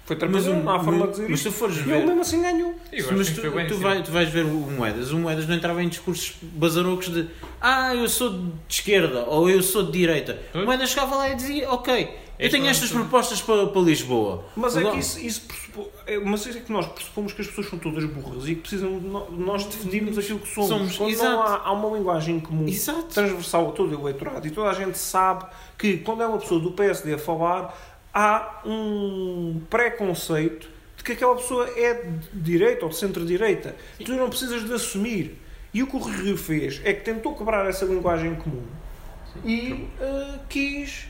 [0.07, 1.97] foi trapalhão, não há forma de dizer Mas se fores ver...
[1.97, 2.75] ele mesmo assim ganhou.
[3.17, 5.11] Mas tu, bem, tu, vai, tu vais ver o Moedas.
[5.11, 7.27] O Moedas não entrava em discursos bazarocos de
[7.61, 10.39] ah, eu sou de esquerda ou eu sou de direita.
[10.55, 14.45] O Moedas chegava lá e dizia ok, eu tenho estas propostas para, para Lisboa.
[14.55, 15.43] Mas é que isso, isso
[16.07, 18.99] é, mas é que nós pressupomos que as pessoas são todas burras e que precisam
[18.99, 20.69] de nós definirmos aquilo que somos.
[20.69, 23.05] somos quando não há, há, uma linguagem comum, exato.
[23.13, 26.61] transversal a todo o eleitorado e toda a gente sabe que quando é uma pessoa
[26.61, 27.77] do PSD a falar,
[28.17, 33.77] há um preconceito de que aquela pessoa é de direita ou de centro-direita.
[34.03, 35.39] Tu não precisas de assumir.
[35.75, 38.65] E o que o Rio fez é que tentou quebrar essa linguagem comum
[39.35, 39.41] Sim.
[39.45, 41.09] e uh, quis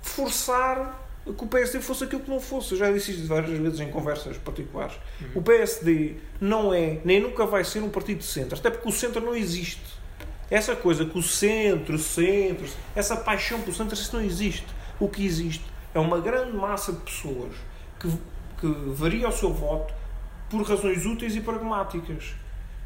[0.00, 2.70] forçar que o PSD fosse aquilo que não fosse.
[2.74, 4.94] Eu já disse isto várias vezes em conversas particulares.
[5.20, 5.28] Uhum.
[5.34, 8.92] O PSD não é, nem nunca vai ser um partido de centro, até porque o
[8.92, 9.82] centro não existe.
[10.48, 14.66] Essa coisa que o centro, centro, essa paixão pelo centro, isso não existe.
[15.00, 15.64] O que existe
[15.96, 17.54] é uma grande massa de pessoas
[17.98, 18.08] que,
[18.60, 19.94] que varia o seu voto
[20.50, 22.34] por razões úteis e pragmáticas.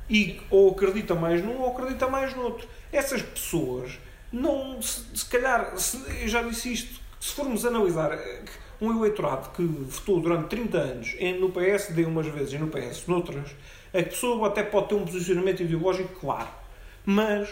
[0.09, 2.69] E ou acredita mais num ou acredita mais no outro.
[2.93, 3.99] Essas pessoas
[4.33, 8.45] não, se, se calhar, se, eu já disse isto, se formos analisar eh,
[8.81, 13.51] um eleitorado que votou durante 30 anos no PSD umas vezes e no PS noutras,
[13.93, 16.49] a pessoa até pode ter um posicionamento ideológico claro,
[17.05, 17.49] mas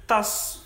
[0.00, 0.61] está-se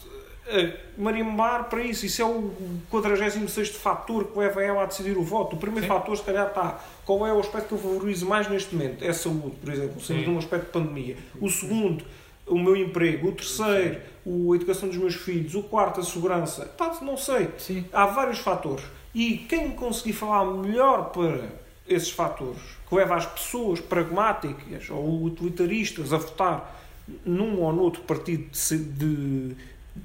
[0.96, 2.06] marimbar para isso.
[2.06, 2.52] Isso é o
[2.90, 5.56] 46 fator que leva ela a decidir o voto.
[5.56, 5.92] O primeiro Sim.
[5.92, 9.04] fator, se calhar, está qual é o aspecto que eu valorizo mais neste momento?
[9.04, 11.16] É a saúde, por exemplo, sendo um aspecto de pandemia.
[11.40, 12.04] O segundo,
[12.46, 13.28] o meu emprego.
[13.28, 15.54] O terceiro, a educação dos meus filhos.
[15.54, 16.66] O quarto, a segurança.
[16.76, 17.48] Pá, não sei.
[17.58, 17.84] Sim.
[17.92, 18.84] Há vários fatores.
[19.14, 21.48] E quem conseguir falar melhor para
[21.88, 26.82] esses fatores, que leva as pessoas pragmáticas ou utilitaristas a votar
[27.24, 29.56] num ou noutro partido de, de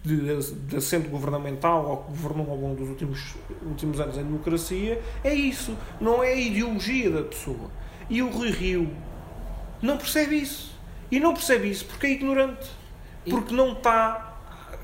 [0.04, 5.01] de, de assento governamental ou que governou ao longo dos últimos, últimos anos em democracia,
[5.23, 5.77] é isso.
[5.99, 7.69] Não é a ideologia da pessoa.
[8.10, 8.89] E o Rui Rio
[9.82, 10.71] não percebe isso.
[11.12, 12.69] E não percebe isso porque é ignorante.
[13.30, 14.39] Porque não está,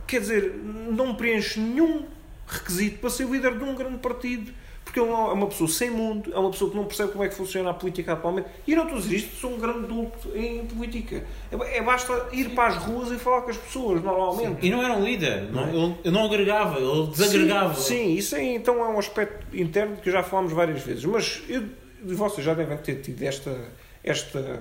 [0.05, 2.05] quer dizer, não preenche nenhum
[2.45, 4.51] requisito para ser líder de um grande partido.
[4.97, 7.35] Porque é uma pessoa sem mundo, é uma pessoa que não percebe como é que
[7.35, 8.47] funciona a política atualmente.
[8.65, 11.23] E não estou a dizer isto, sou um grande adulto em política.
[11.51, 14.65] É, é basta ir para as ruas e falar com as pessoas, normalmente.
[14.65, 17.75] E não era um líder, não, ele, ele não agregava, ele desagregava.
[17.75, 21.05] Sim, sim, isso aí então é um aspecto interno que já falámos várias vezes.
[21.05, 21.63] Mas eu,
[22.03, 23.55] vocês já devem ter tido esta,
[24.03, 24.59] esta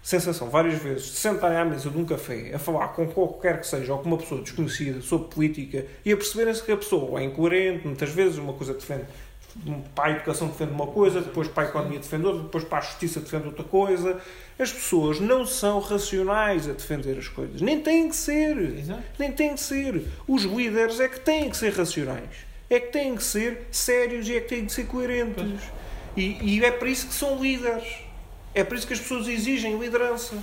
[0.00, 3.66] sensação várias vezes de sentarem à mesa de um café a falar com qualquer que
[3.66, 7.24] seja ou com uma pessoa desconhecida sobre política e a perceberem-se que a pessoa é
[7.24, 9.04] incoerente, muitas vezes uma coisa defende
[9.94, 12.80] para a educação defende uma coisa, depois para a economia defende outra, depois para a
[12.80, 14.20] justiça defende outra coisa.
[14.58, 17.60] As pessoas não são racionais a defender as coisas.
[17.60, 18.56] Nem têm que ser.
[18.78, 19.02] Exato.
[19.18, 20.04] Nem têm que ser.
[20.26, 22.30] Os líderes é que têm que ser racionais.
[22.68, 25.60] É que têm que ser sérios e é que têm que ser coerentes.
[26.16, 27.88] E, e é para isso que são líderes.
[28.54, 30.36] É por isso que as pessoas exigem liderança.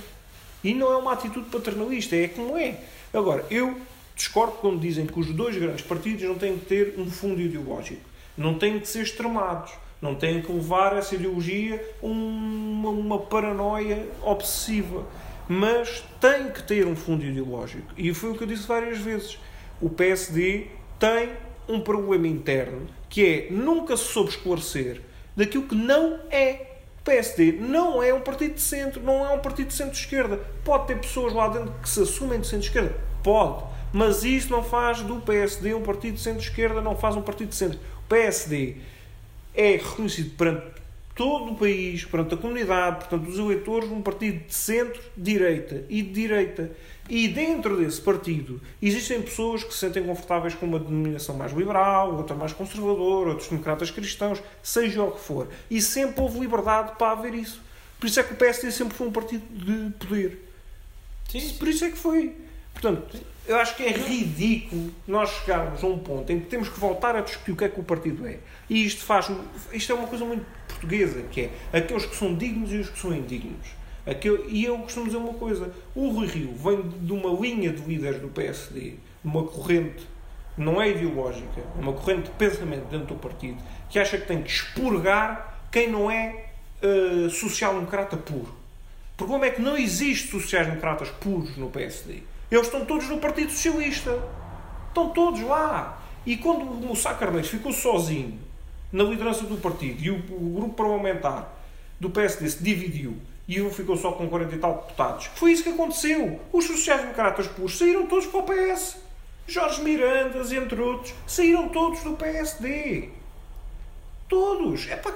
[0.62, 2.80] E não é uma atitude paternalista, é como é.
[3.12, 3.80] Agora, eu
[4.14, 8.07] discordo quando dizem que os dois grandes partidos não têm que ter um fundo ideológico.
[8.38, 9.72] Não têm que ser extremados.
[10.00, 15.04] Não têm que levar essa ideologia uma, uma paranoia obsessiva.
[15.48, 17.92] Mas tem que ter um fundo ideológico.
[17.96, 19.38] E foi o que eu disse várias vezes.
[19.80, 21.30] O PSD tem
[21.68, 25.00] um problema interno que é nunca se soube esclarecer
[25.36, 26.66] daquilo que não é.
[27.00, 30.38] O PSD não é um partido de centro, não é um partido de centro-esquerda.
[30.62, 32.94] Pode ter pessoas lá dentro que se assumem de centro-esquerda?
[33.22, 33.64] Pode.
[33.92, 37.54] Mas isso não faz do PSD um partido de centro-esquerda, não faz um partido de
[37.54, 37.78] centro.
[38.08, 38.76] O PSD
[39.54, 40.64] é reconhecido perante
[41.14, 46.10] todo o país, perante a comunidade, portanto, os eleitores, um partido de centro-direita e de
[46.10, 46.70] direita.
[47.06, 52.16] E dentro desse partido existem pessoas que se sentem confortáveis com uma denominação mais liberal,
[52.16, 55.48] outra mais conservadora, outros democratas cristãos, seja o que for.
[55.70, 57.60] E sempre houve liberdade para haver isso.
[58.00, 60.50] Por isso é que o PSD sempre foi um partido de poder.
[61.28, 62.34] Sim, Por isso é que foi.
[62.72, 66.78] Portanto, eu acho que é ridículo nós chegarmos a um ponto em que temos que
[66.78, 68.38] voltar a discutir o que é que o partido é.
[68.68, 69.30] E isto faz.
[69.72, 71.40] Isto é uma coisa muito portuguesa, que
[71.72, 73.66] é aqueles que são dignos e os que são indignos.
[74.06, 77.82] Aquele, e eu costumo dizer uma coisa: o Rui Rio vem de uma linha de
[77.82, 80.06] líderes do PSD, uma corrente,
[80.56, 83.56] não é ideológica, é uma corrente de pensamento dentro do partido,
[83.88, 86.50] que acha que tem que expurgar quem não é
[86.82, 88.54] uh, social-democrata puro.
[89.14, 92.22] O problema é que não existe sociais-democratas puros no PSD.
[92.50, 94.18] Eles estão todos no Partido Socialista.
[94.88, 96.02] Estão todos lá.
[96.24, 98.38] E quando o Sá Carneiros ficou sozinho
[98.92, 101.54] na liderança do partido e o, o grupo parlamentar
[102.00, 105.30] do PSD se dividiu e um ficou só com 40 e tal deputados.
[105.34, 106.38] Foi isso que aconteceu.
[106.52, 108.98] Os sociais-democratas puros saíram todos para o PS.
[109.46, 113.08] Jorge Mirandas, entre outros, saíram todos do PSD.
[114.28, 114.86] Todos.
[114.90, 115.14] Epá,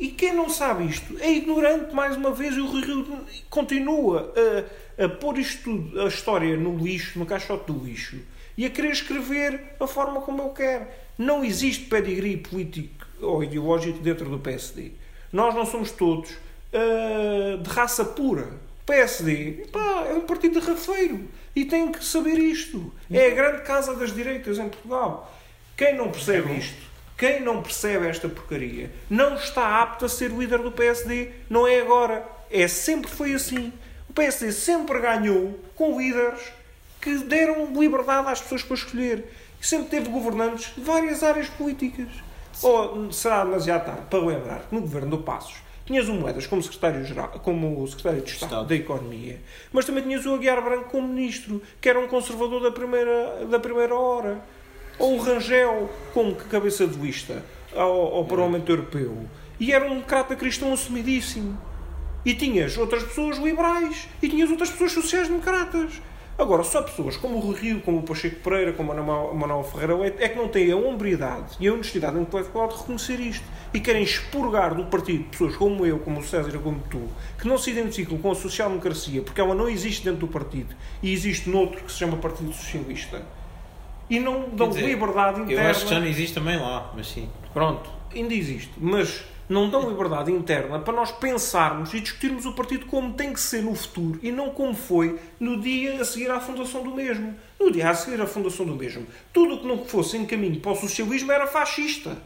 [0.00, 4.32] e quem não sabe isto é ignorante, mais uma vez, e o Rio continua
[4.98, 8.16] a, a pôr isto tudo, a história no lixo, no caixote do lixo,
[8.56, 11.12] e a querer escrever a forma como ele quer.
[11.18, 14.92] Não existe pedigree político ou ideológico dentro do PSD.
[15.30, 18.48] Nós não somos todos uh, de raça pura.
[18.82, 22.90] O PSD pá, é um partido de rafeiro e tem que saber isto.
[23.10, 25.30] É a grande casa das direitas em Portugal.
[25.76, 26.89] Quem não percebe isto,
[27.20, 31.30] quem não percebe esta porcaria, não está apto a ser líder do PSD.
[31.50, 32.26] Não é agora.
[32.50, 33.70] É sempre foi assim.
[34.08, 36.40] O PSD sempre ganhou com líderes
[36.98, 39.30] que deram liberdade às pessoas para escolher.
[39.60, 42.08] Sempre teve governantes de várias áreas políticas.
[42.62, 46.62] Ou será demasiado tarde para lembrar que no governo do Passos tinhas o Moedas como
[46.62, 48.68] secretário, geral, como secretário de Estado, Estado.
[48.68, 49.40] da Economia,
[49.72, 53.58] mas também tinhas o Aguiar Branco como ministro, que era um conservador da primeira, da
[53.58, 54.40] primeira hora.
[55.00, 57.42] Ou o Rangel como cabeça de lista
[57.74, 59.16] ao, ao Parlamento Europeu.
[59.58, 61.58] E era um democrata cristão assumidíssimo.
[62.22, 64.06] E tinhas outras pessoas liberais.
[64.22, 66.02] E tinhas outras pessoas sociais-democratas.
[66.36, 70.22] Agora, só pessoas como o Rio, como o Pacheco Pereira, como o Manuel Ferreira Leite,
[70.22, 73.44] é que não têm a hombridade e a honestidade intelectual de reconhecer isto.
[73.72, 77.08] E querem expurgar do partido pessoas como eu, como o César como tu,
[77.38, 81.10] que não se identificam com a social-democracia, porque ela não existe dentro do partido e
[81.10, 83.39] existe noutro que se chama Partido Socialista.
[84.10, 85.62] E não dão dizer, liberdade interna.
[85.62, 87.30] Eu acho que já não existe também lá, mas sim.
[87.54, 88.72] Pronto, ainda existe.
[88.76, 93.40] Mas não dão liberdade interna para nós pensarmos e discutirmos o partido como tem que
[93.40, 97.34] ser no futuro e não como foi no dia a seguir à fundação do mesmo.
[97.58, 100.60] No dia a seguir à fundação do mesmo, tudo o que não fosse em caminho
[100.60, 102.16] para o socialismo era fascista.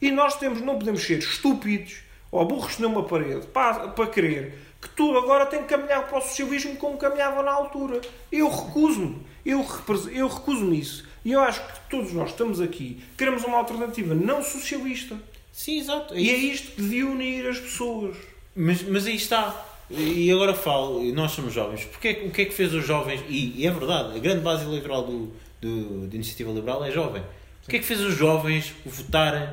[0.00, 4.58] E nós temos, não podemos ser estúpidos ou burros de uma parede para, para querer
[4.80, 8.00] que tudo agora tem que caminhar para o socialismo como caminhava na altura.
[8.32, 9.18] Eu recuso-me.
[9.44, 9.66] Eu,
[10.12, 11.09] eu recuso-me isso.
[11.24, 15.16] E eu acho que todos nós estamos aqui, queremos uma alternativa não socialista.
[15.52, 16.16] Sim, exato.
[16.16, 18.16] E é isto que devia unir as pessoas.
[18.56, 19.66] Mas, mas aí está.
[19.90, 23.20] E agora falo, nós somos jovens, porque é o que é que fez os jovens,
[23.28, 27.22] e, e é verdade, a grande base eleitoral do, do, da Iniciativa Liberal é jovem.
[27.66, 29.48] O que é que fez os jovens votarem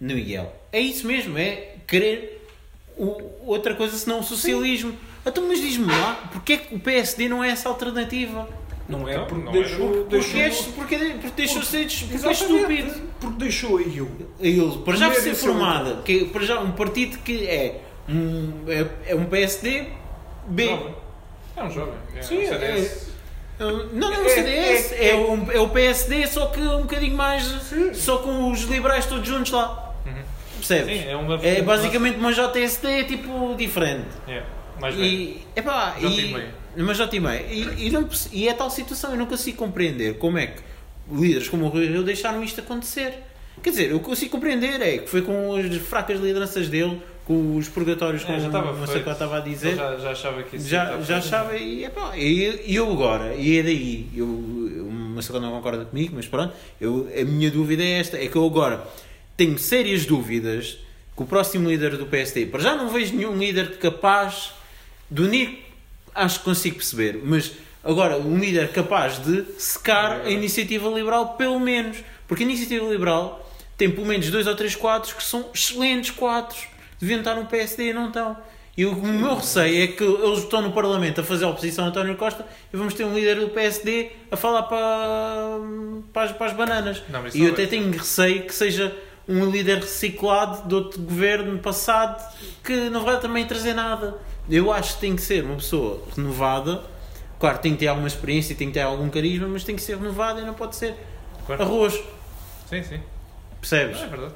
[0.00, 0.54] no Miguel?
[0.72, 2.46] É isso mesmo, é querer
[2.96, 4.96] o- outra coisa senão o socialismo.
[5.26, 8.48] Então, mas diz-me lá, porque é que o PSD não é essa alternativa?
[8.88, 9.54] Não é Então, porque não é.
[9.54, 9.88] deixou.
[9.88, 12.94] Porque, deixou é, porque, porque deixou de ser porque é estúpido.
[13.20, 14.08] Porque deixou a eu.
[14.40, 18.86] Ele, para já ser é formada, que para já um partido que é um, é,
[19.12, 19.86] é um PSD
[20.46, 20.66] B.
[20.66, 20.94] Jovem.
[21.56, 21.94] É um jovem.
[22.16, 23.08] É Sim, um é- CDS.
[23.58, 27.16] Não, não é É- CDS, é, é- o, é o PSD, só que um bocadinho
[27.16, 27.44] mais.
[27.94, 29.92] Só com os liberais todos juntos lá.
[30.56, 31.02] Percebes?
[31.02, 34.08] Sim, é uma É basicamente uma JSD tipo diferente.
[34.26, 34.42] É,
[34.80, 35.06] mais velho.
[35.06, 36.46] E, epá, e.
[36.84, 37.44] mas já meio.
[37.50, 40.62] E, e, não e é tal situação, eu não consigo compreender como é que
[41.10, 43.14] líderes como o Rui Rio deixaram isto acontecer.
[43.62, 47.56] Quer dizer, o eu consigo compreender é que foi com as fracas lideranças dele, com
[47.56, 49.04] os purgatórios, É, como sei feito.
[49.04, 49.76] qual estava a dizer.
[49.76, 53.58] Já, já achava que isso Já, já achava e, epá, e e eu agora, e
[53.58, 57.98] é daí, eu, uma Marcelo não concorda comigo, mas pronto, eu, a minha dúvida é
[57.98, 58.86] esta, é que eu agora
[59.36, 60.78] tenho sérias dúvidas
[61.16, 64.52] que o próximo líder do PSD, para já não vejo nenhum líder capaz
[65.10, 65.67] de unir,
[66.18, 67.52] acho que consigo perceber, mas
[67.82, 73.48] agora um líder capaz de secar a iniciativa liberal, pelo menos, porque a iniciativa liberal
[73.76, 76.66] tem pelo menos dois ou três quadros que são excelentes quadros,
[77.00, 78.36] deviam estar no PSD e não estão.
[78.76, 81.88] E o meu receio é que eles estão no Parlamento a fazer a oposição a
[81.88, 85.58] António Costa e vamos ter um líder do PSD a falar para,
[86.12, 87.02] para, as, para as bananas.
[87.08, 87.66] Não, e eu não até vai.
[87.66, 88.96] tenho receio que seja
[89.28, 92.24] um líder reciclado de outro governo passado
[92.62, 94.16] que não vai também trazer nada.
[94.50, 96.82] Eu acho que tem que ser uma pessoa renovada.
[97.38, 99.96] Claro, tem que ter alguma experiência, tem que ter algum carisma, mas tem que ser
[99.96, 100.94] renovada e não pode ser
[101.46, 101.62] Claro.
[101.62, 101.94] arroz.
[102.68, 103.00] Sim, sim.
[103.60, 103.98] Percebes?
[103.98, 104.34] Não, é verdade.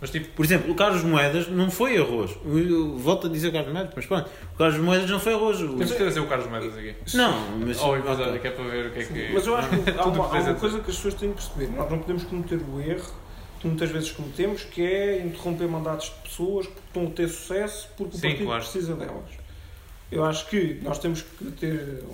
[0.00, 2.32] Mas tipo, Por exemplo, o Carlos Moedas não foi arroz.
[2.44, 4.28] Eu, eu volto a dizer o Carlos Moedas, mas pronto.
[4.54, 5.60] O Carlos Moedas não foi arroz.
[5.62, 6.94] O- temos que trazer o Carlos Moedas aqui.
[7.14, 7.80] Não, mas.
[7.80, 9.32] Ou o episódio que é para ver o que é que.
[9.32, 11.68] Mas eu acho que há uma, há uma coisa que as pessoas têm que perceber.
[11.76, 13.10] Nós não podemos cometer o erro
[13.64, 17.88] que muitas vezes cometemos, que é interromper mandatos de pessoas que estão a ter sucesso
[17.96, 18.62] porque o Sim, partido claro.
[18.62, 19.24] precisa delas.
[20.12, 22.04] Eu acho que nós temos que ter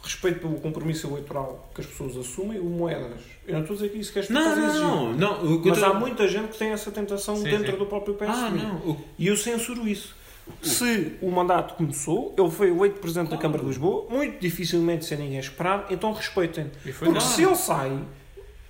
[0.00, 2.60] respeito pelo compromisso eleitoral que as pessoas assumem.
[2.60, 5.40] O Moedas, eu não estou a dizer que isso queres Não, fazer não, não.
[5.42, 7.72] não o que eu Mas tô- há muita gente que tem essa tentação Sim, dentro
[7.72, 7.78] sim.
[7.78, 8.44] do próprio PSD.
[8.46, 8.76] Ah, não.
[8.92, 10.14] O- E eu censuro isso.
[10.62, 15.18] Se o mandato começou, ele foi eleito Presidente da Câmara de Lisboa, muito dificilmente sem
[15.18, 16.70] ninguém esperar, então respeitem.
[17.00, 17.98] Porque se ele sai,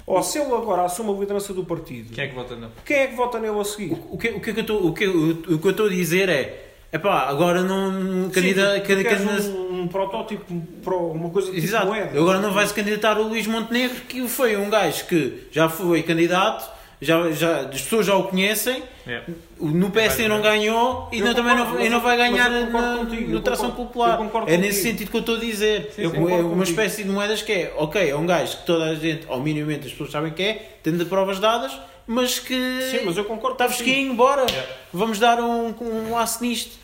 [0.06, 2.70] ou se ele agora assume a liderança do partido, Quem é que vota não?
[2.84, 3.92] quem é que vota nele a seguir?
[4.10, 5.86] O que, o que é que eu estou- o que, o, o que eu estou
[5.86, 6.60] a dizer é.
[6.92, 8.30] Epá, agora não.
[8.30, 11.86] Candida, Sim, tu queres candida, um, um protótipo para uma coisa tipo Exato.
[11.86, 12.16] moeda.
[12.16, 16.04] Agora não vai se candidatar o Luís Montenegro, que foi um gajo que já foi
[16.04, 19.22] candidato, já, já, as pessoas já o conhecem, É.
[19.60, 22.88] no PSD não ganhou e Eu não, também não, não vai eu- ganhar eu concordo
[22.88, 24.48] na, contigo, no eu tração concordo- popular.
[24.48, 24.92] eu É nesse contigo.
[24.92, 25.92] sentido que eu estou a dizer.
[25.98, 26.62] Eu É concordo uma contigo.
[26.64, 29.86] espécie de moedas que é, ok, é um gajo que toda a gente, ou minimamente
[29.86, 31.72] as pessoas sabem que é, tendo provas dadas,
[32.06, 32.54] mas que
[32.90, 34.72] Sim, mas eu concordo está fresquinho, bora, Yeah.
[34.92, 35.74] vamos dar um,
[36.10, 36.76] um aço nisto.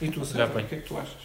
[0.00, 1.22] E tu, Já o que é que tu achas?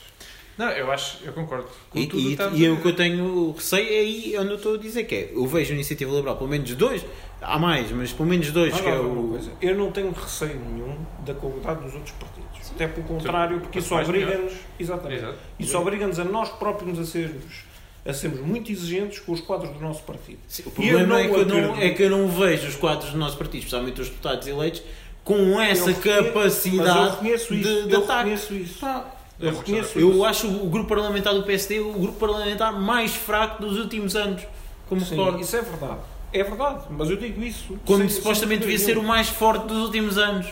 [0.58, 1.68] Não, eu acho, eu concordo.
[1.90, 4.50] Com E, tudo e, e a é o que eu tenho receio é aí onde
[4.52, 7.04] eu estou a dizer que é, eu vejo a iniciativa liberal, pelo menos dois,
[7.42, 9.30] há mais, mas pelo menos dois, que é o.
[9.30, 9.52] coisa.
[9.62, 10.96] Eu não tenho receio nenhum
[11.26, 12.48] da qualidade dos outros partidos.
[12.76, 14.54] Até pelo contrário, porque isso obriga-nos.
[14.80, 15.20] Exatamente.
[15.24, 15.38] Exato.
[15.60, 17.64] Isso obriga-nos a nós próprios a sermos,
[18.06, 20.40] a sermos muito exigentes com os quadros do nosso partido.
[20.48, 22.68] Sim, O E eu problema não é, que eu não, é que eu não vejo
[22.68, 24.82] os quadros do nosso partido, especialmente os deputados eleitos,
[25.24, 28.30] com essa Eu capacidade eu reconheço de, de eu ataque.
[28.30, 28.80] reconheço isso.
[28.80, 29.06] Pá,
[29.40, 30.26] Eu reconheço Eu isso.
[30.26, 34.44] acho o grupo parlamentar do PSD o grupo parlamentar mais fraco dos últimos anos,
[34.88, 35.40] como Sim, recordo.
[35.42, 36.00] isso é verdade.
[36.34, 37.80] É verdade, mas eu digo isso.
[37.86, 40.48] Quando sem- supostamente devia ser o mais forte dos últimos anos.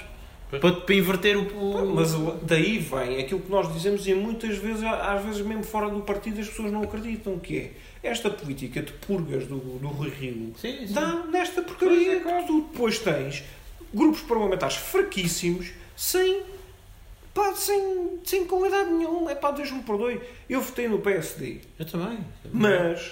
[0.49, 1.41] Para, para inverter o.
[1.41, 5.89] o- Mas daí vem aquilo que nós dizemos e muitas vezes, às vezes mesmo fora
[5.89, 7.71] do partido, as pessoas não acreditam que é
[8.03, 10.93] esta política de purgas do, do Rui Rio Sim, sim.
[10.93, 13.43] dá nesta porcaria que tu depois tens
[13.93, 16.41] grupos parlamentares fraquíssimos sem,
[17.33, 19.31] pá, sem, sem qualidade nenhuma.
[19.31, 20.21] É pá, Deus me perdoe.
[20.49, 22.19] Eu votei no PSD, Eu também.
[22.53, 23.11] mas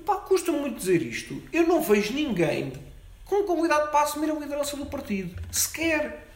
[0.00, 1.42] epá, custa muito dizer isto.
[1.52, 2.72] Eu não vejo ninguém
[3.24, 5.40] com qualidade para assumir a liderança do partido.
[5.52, 6.26] Sequer.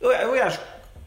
[0.00, 0.60] Aliás,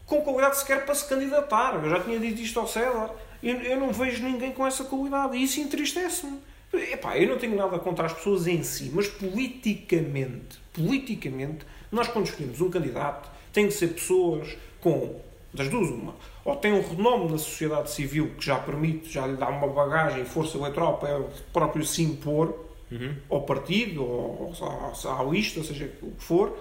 [0.06, 1.74] com qualidade sequer para se candidatar.
[1.82, 3.10] Eu já tinha dito isto ao César.
[3.42, 5.36] Eu, eu não vejo ninguém com essa qualidade.
[5.36, 6.40] E isso entristece-me.
[6.72, 12.26] Epá, eu não tenho nada contra as pessoas em si, mas politicamente, politicamente, nós quando
[12.26, 15.18] escolhemos um candidato, tem que ser pessoas com,
[15.52, 16.14] das duas uma,
[16.48, 20.24] ou tem um renome na sociedade civil que já permite, já lhe dá uma bagagem
[20.24, 23.16] força eleitoral para ele próprio se impor Uhum.
[23.28, 26.56] ao partido, ou à, à lista, seja o que for,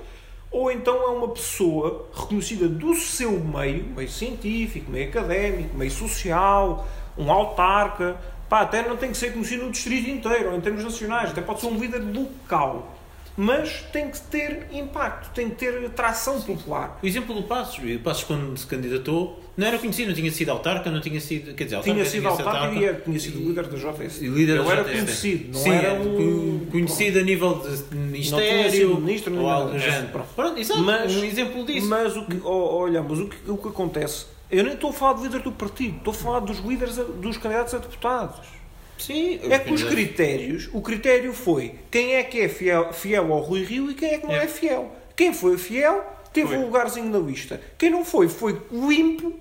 [0.51, 6.85] ou então é uma pessoa reconhecida do seu meio, meio científico, meio académico, meio social,
[7.17, 8.17] um autarca,
[8.49, 11.39] pá, até não tem que ser conhecido no distrito inteiro, ou em termos nacionais, até
[11.39, 12.93] pode ser um líder local.
[13.39, 16.97] Mas tem que ter impacto, tem que ter tração popular.
[17.03, 20.49] O exemplo do Passos, o Passos quando se candidatou, não era conhecido, não tinha sido
[20.49, 24.21] autarca, não tinha sido, quer dizer, Tinha sido autarca e tinha sido líder da JS.
[24.23, 24.91] E líder Eu da era JS.
[25.01, 26.67] conhecido, não Sim, era um...
[26.71, 30.07] conhecido a nível de ministério sido ministro, ou algo do É, género.
[30.07, 30.27] pronto.
[30.35, 31.87] Pronto, exato, Mas- um exemplo disso.
[31.87, 35.13] Mas o que, olha, mas o que, o que acontece, eu nem estou a falar
[35.13, 38.56] de líder do partido, estou a falar dos líderes, dos candidatos a deputados.
[38.97, 43.39] Sim, É que os critérios, o critério foi quem é que é fiel, fiel ao
[43.41, 44.45] Rui Rio e quem é que não É.
[44.45, 44.91] é fiel.
[45.15, 46.57] Quem foi fiel teve Foi.
[46.57, 47.59] um lugarzinho na lista.
[47.77, 49.33] Quem não foi, foi limpo,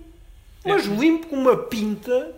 [0.64, 0.90] mas É.
[0.90, 2.34] limpo com uma pinta.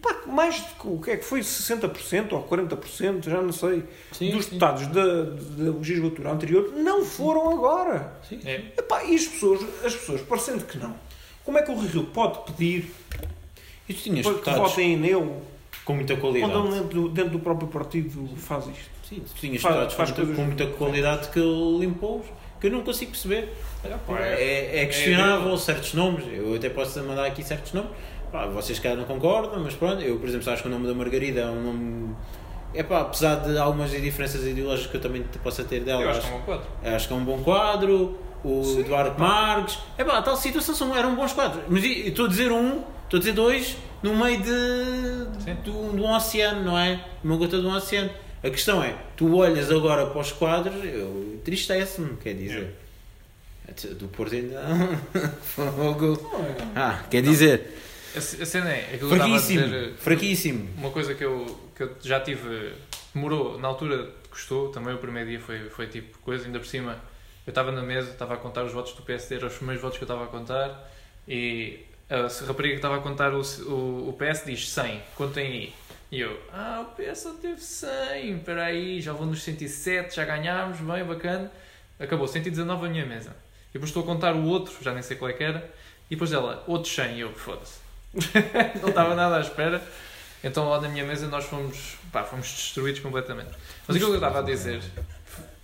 [0.00, 1.40] Pá, mais de o que é que foi?
[1.42, 3.82] 60% ou 40%, já não sei,
[4.12, 4.50] Sim, dos sim.
[4.52, 8.12] deputados da, da legislatura anterior não foram agora.
[8.28, 8.38] Sim.
[8.44, 8.62] É.
[8.78, 10.94] Epá, e as pessoas, as pessoas, parecendo que não,
[11.44, 12.92] como é que o Rui Rio pode pedir
[13.86, 15.32] para que deputados votem nele
[15.88, 16.68] com muita quando qualidade.
[16.68, 18.90] ele dentro, do- dentro do próprio partido faz isto?
[19.08, 22.22] Sim, tu tinhas Faz- faz com, muita, coisas- com muita qualidade que ele limpou
[22.60, 23.52] que eu não consigo perceber.
[24.06, 27.90] pá, É, é questionável certos nomes, eu até posso mandar aqui certos nomes.
[28.30, 30.92] Pá, vocês cá não concordam, mas pronto, eu por exemplo acho que o nome da
[30.94, 32.14] Margarida é um nome.
[32.74, 36.18] É pá, apesar de algumas diferenças ideológicas que eu também possa ter dela, Eu acho
[36.18, 36.66] acho, que é um quadro.
[36.84, 38.18] acho que é um bom quadro.
[38.44, 41.62] O Eduardo Marques, é pá, tal situação eram bons quadros.
[41.68, 46.02] Mas estou a dizer um, estou a dizer dois, no meio de, de, um, de
[46.02, 47.02] um oceano, não é?
[47.24, 48.10] Uma gota de um oceano.
[48.42, 52.74] A questão é, tu olhas agora para os quadros, eu tristece-me, quer dizer.
[53.98, 54.62] Do Porto ainda.
[54.62, 54.84] Não
[56.44, 56.56] é?
[56.74, 57.74] Ah, quer dizer,
[58.14, 60.68] A, a cena é, a fraquíssimo, dizer, fraquíssimo.
[60.76, 62.72] uma coisa que eu, que eu já tive,
[63.14, 66.96] demorou, na altura custou, também o primeiro dia foi, foi tipo coisa, ainda por cima,
[67.46, 69.98] eu estava na mesa, estava a contar os votos do PSD, eram os primeiros votos
[69.98, 70.90] que eu estava a contar,
[71.26, 71.80] e
[72.10, 75.74] a rapariga que estava a contar o, o, o PS diz 100, contem aí.
[76.10, 80.24] E eu, ah, o PS só teve 100, espera aí, já vou nos 107, já
[80.24, 81.52] ganhámos, bem, bacana.
[82.00, 83.36] Acabou, 119 a minha mesa.
[83.70, 85.70] E depois estou a contar o outro, já nem sei qual é que era,
[86.10, 87.80] e depois ela, outros 100, e eu, foda-se.
[88.80, 89.82] não estava nada à espera.
[90.42, 93.50] Então lá na minha mesa nós fomos, pá, fomos destruídos completamente.
[93.86, 94.80] Mas aquilo que eu estava a dizer,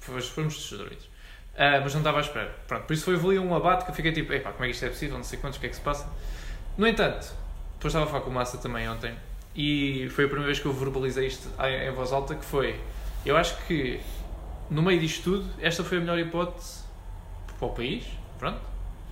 [0.00, 1.13] fomos destruídos.
[1.56, 2.54] Ah, mas não estava à espera.
[2.66, 4.74] Pronto, por isso foi ali um abate que eu fiquei tipo, epá, como é que
[4.74, 6.08] isto é possível, não sei quantos, o que é que se passa.
[6.76, 7.32] No entanto,
[7.74, 9.14] depois estava a falar com o Massa também ontem,
[9.54, 12.80] e foi a primeira vez que eu verbalizei isto em, em voz alta, que foi,
[13.24, 14.00] eu acho que
[14.70, 16.82] no meio disto tudo, esta foi a melhor hipótese
[17.58, 18.04] para o país,
[18.38, 18.58] pronto.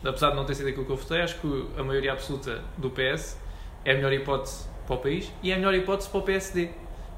[0.05, 2.91] Apesar de não ter sido aquilo que eu votei, acho que a maioria absoluta do
[2.91, 3.39] PS
[3.85, 6.71] é a melhor hipótese para o país e é a melhor hipótese para o PSD,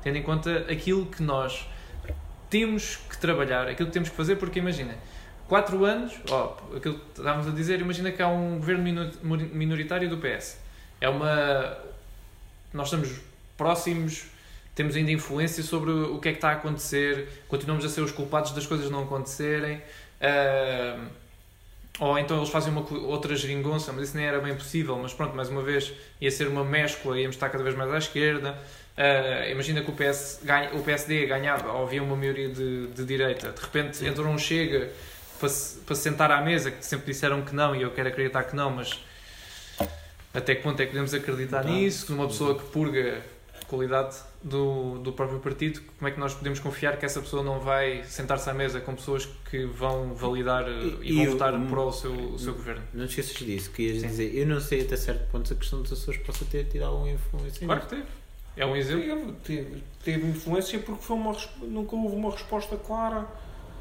[0.02, 1.66] tendo em conta aquilo que nós
[2.50, 4.96] temos que trabalhar, aquilo que temos que fazer, porque imagina,
[5.48, 9.10] quatro anos, ó, aquilo que estávamos a dizer, imagina que há um governo
[9.52, 10.58] minoritário do PS.
[11.00, 11.76] É uma.
[12.72, 13.20] Nós estamos
[13.56, 14.26] próximos,
[14.74, 18.10] temos ainda influência sobre o que é que está a acontecer, continuamos a ser os
[18.10, 19.80] culpados das coisas não acontecerem.
[20.20, 20.98] ah,
[22.00, 24.98] ou então eles fazem uma outra geringonça, mas isso nem era bem possível.
[24.98, 27.98] Mas pronto, mais uma vez, ia ser uma mescla, íamos estar cada vez mais à
[27.98, 28.58] esquerda.
[28.96, 33.04] Ah, imagina que o, PS ganha, o PSD ganhava, ou havia uma maioria de, de
[33.04, 34.90] direita, de repente entrou um Chega
[35.44, 38.08] para se, para se sentar à mesa, que sempre disseram que não, e eu quero
[38.08, 38.98] acreditar que não, mas
[40.32, 41.68] até que ponto é que podemos acreditar Tá.
[41.68, 42.10] nisso?
[42.12, 43.22] Numa pessoa que purga
[43.60, 47.42] a qualidade do, do próprio partido, como é que nós podemos confiar que essa pessoa
[47.42, 51.32] não vai sentar-se à mesa com pessoas que vão validar e, E- vão e o-
[51.32, 52.82] votar para o seu, o seu governo?
[52.94, 54.06] Não te esqueças disso, que ias Sim.
[54.08, 56.84] dizer, eu não sei até certo ponto se a questão dos Açores possa ter tido
[56.84, 57.66] alguma influência.
[57.66, 58.04] Claro que teve.
[58.56, 59.34] É um exemplo.
[59.44, 63.26] Teve, teve, teve influência porque foi uma, nunca houve uma resposta clara.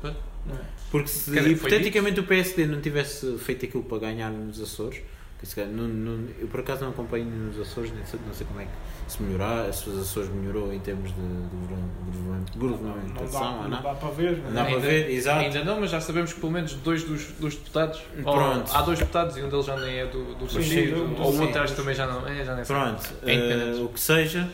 [0.01, 0.14] Pois.
[0.46, 0.60] Não é?
[0.91, 5.02] Porque se dizer, hipoteticamente o PSD não tivesse feito aquilo para ganhar nos Açores,
[5.39, 8.34] que se calhar não, não- eu por acaso não acompanho nos Açores, nem sei, não
[8.34, 12.46] sei como é que se melhorar, se os Açores melhorou em termos de, de governo-
[12.56, 13.82] Não, governamentação dá, ou não não.
[13.82, 14.38] dá para ver.
[14.38, 14.48] não é?
[14.48, 15.39] Não dá para Ainda- ver, exato.
[15.39, 18.02] Ainda não, mas já sabemos que pelo menos dois dos, dos deputados.
[18.24, 18.72] ou Pronto.
[18.74, 21.16] há dois deputados e um deles já nem é do, do Sim, partido.
[21.20, 22.46] ou o outro acho também já não é.
[22.46, 22.64] Já nem.
[22.66, 23.80] Pronto, É independente.
[23.80, 24.50] eh, o que seja,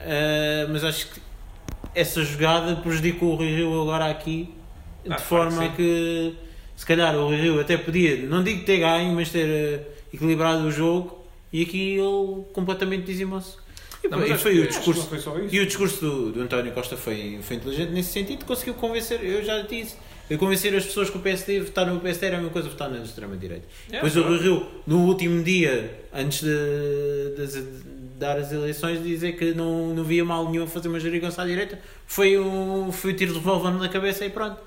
[0.00, 1.20] eh, mas acho que
[1.94, 4.52] essa jogada prejudicou o Rio agora aqui,
[5.04, 6.34] de Ah, forma claro que
[6.74, 9.80] que se calhar o Rio até podia, não digo ter ganho, mas ter eh,
[10.12, 13.56] equilibrado o jogo e aqui ele completamente dizimou-se.
[14.02, 15.02] E, Não, e foi o discurso.
[15.06, 15.48] foi.
[15.52, 19.44] E o discurso do, do António Costa foi, foi inteligente nesse sentido, conseguiu convencer, eu
[19.44, 19.94] já disse,
[20.28, 22.90] eu convencer as pessoas que o PSD votar no PSD era a mesma coisa votar
[22.90, 23.64] na extrema-direita.
[23.90, 29.02] É, Depois o Rui Rio, no último dia, antes de, de- de dar as eleições,
[29.02, 33.12] dizer que não, não via mal nenhum fazer uma geringonça à direita, foi um, foi
[33.12, 34.58] um tiro de revólver na cabeça e pronto.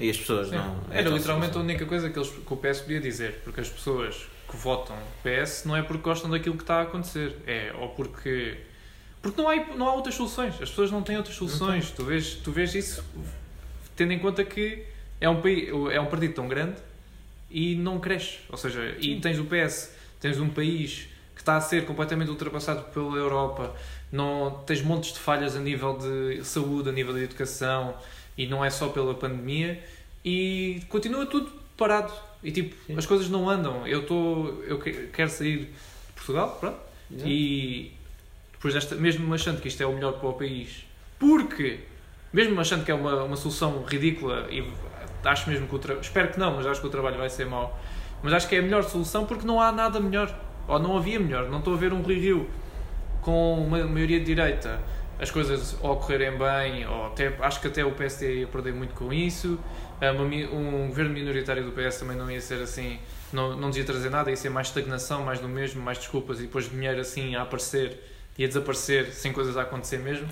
[0.00, 0.56] E as pessoas Sim.
[0.56, 0.80] não.
[0.90, 3.68] é Era literalmente a única coisa que, eles, que o PS podia dizer, porque as
[3.68, 7.90] pessoas que votam PS não é porque gostam daquilo que está a acontecer, é ou
[7.90, 8.56] porque.
[9.22, 11.90] Porque não há, não há outras soluções, as pessoas não têm outras soluções.
[11.90, 13.04] Tu vês, tu vês isso
[13.94, 14.82] tendo em conta que
[15.20, 16.76] é um, país, é um partido tão grande
[17.50, 18.38] e não cresce.
[18.48, 22.84] Ou seja, e tens o PS, tens um país que está a ser completamente ultrapassado
[22.94, 23.74] pela Europa,
[24.12, 27.94] não, tens montes de falhas a nível de saúde, a nível de educação
[28.36, 29.82] e não é só pela pandemia
[30.24, 32.12] e continua tudo parado.
[32.42, 32.96] E tipo, Sim.
[32.96, 33.86] as coisas não andam.
[33.86, 35.68] Eu, estou eu que- quero sair de
[36.14, 36.78] Portugal, pronto,
[37.10, 37.28] Exato.
[37.28, 37.92] e
[38.52, 40.84] depois desta, mesmo achando que isto é o melhor para o país,
[41.18, 41.80] porque,
[42.32, 44.64] mesmo achando que é uma, uma solução ridícula, e
[45.24, 45.94] acho mesmo que o tra...
[45.94, 47.78] espero que não, mas acho que o trabalho vai ser mau,
[48.22, 50.34] mas acho que é a melhor solução porque não há nada melhor,
[50.68, 51.48] ou não havia melhor.
[51.48, 52.48] Não estou a ver um Rui Rio
[53.22, 54.80] com uma maioria de direita,
[55.18, 58.94] as coisas ou correrem bem, ou até, acho que até o PSD ia perder muito
[58.94, 59.58] com isso.
[60.00, 62.98] Ah, mi- um governo minoritário do PS também não ia ser assim,
[63.32, 66.38] não, não nos ia trazer nada, ia ser mais estagnação, mais do mesmo, mais desculpas
[66.38, 68.02] e depois dinheiro assim a aparecer
[68.38, 70.26] e a desaparecer sem coisas a acontecer mesmo.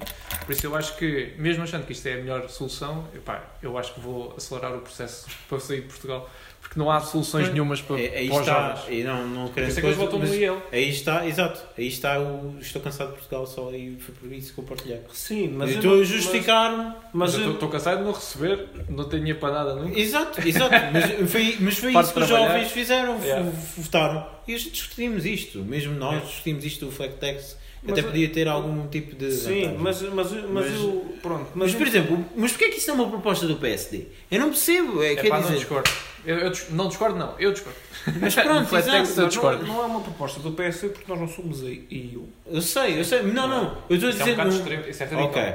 [0.46, 3.76] Por isso eu acho que, mesmo achando que isto é a melhor solução, epá, eu
[3.76, 6.30] acho que vou acelerar o processo para sair de Portugal,
[6.78, 8.98] porque não há soluções nenhumas para, É- aí para os está, jovens.
[9.00, 10.62] e não, não querendo é que eles coisa, mas IEL.
[10.72, 14.52] aí está, exato, aí está o estou cansado de Portugal só e foi por isso
[14.54, 15.00] que eu partilhei.
[15.12, 16.84] Sim, mas eu estou não- a justificar-me.
[16.84, 19.98] Mas, Mas eu eu- estou cansado de não receber, não tenho dinheiro para nada nunca.
[19.98, 23.50] Exato, exato, mas foi, mas foi isso que os jovens fizeram, Yeah.
[23.76, 24.26] votaram.
[24.46, 26.26] E a gente discutimos isto, mesmo nós Yeah.
[26.26, 29.30] discutimos isto do Flectex, Mas até podia ter algum tipo de.
[29.32, 31.14] sim, mas, mas, mas, Mas- eu.
[31.22, 33.56] Pronto, Mas, mas, por exemplo, mas porquê é que isso não é uma proposta do
[33.56, 34.06] PSD?
[34.30, 35.58] Eu não percebo, é, É quer pá, não dizer.
[35.58, 35.90] discordo.
[36.24, 37.34] Eu, eu não discordo, não.
[37.38, 37.78] Eu discordo.
[38.20, 38.96] Mas pronto, exato.
[38.96, 39.66] eu Mas discordo.
[39.66, 42.28] não, não é uma proposta do PSD porque nós não somos a EU.
[42.46, 43.22] Eu sei, eu sei.
[43.22, 43.78] Não, não.
[43.88, 44.30] Eu estou a Isso é um dizer.
[44.32, 45.26] bocado não- extremo, isso é radical.
[45.28, 45.54] Ok.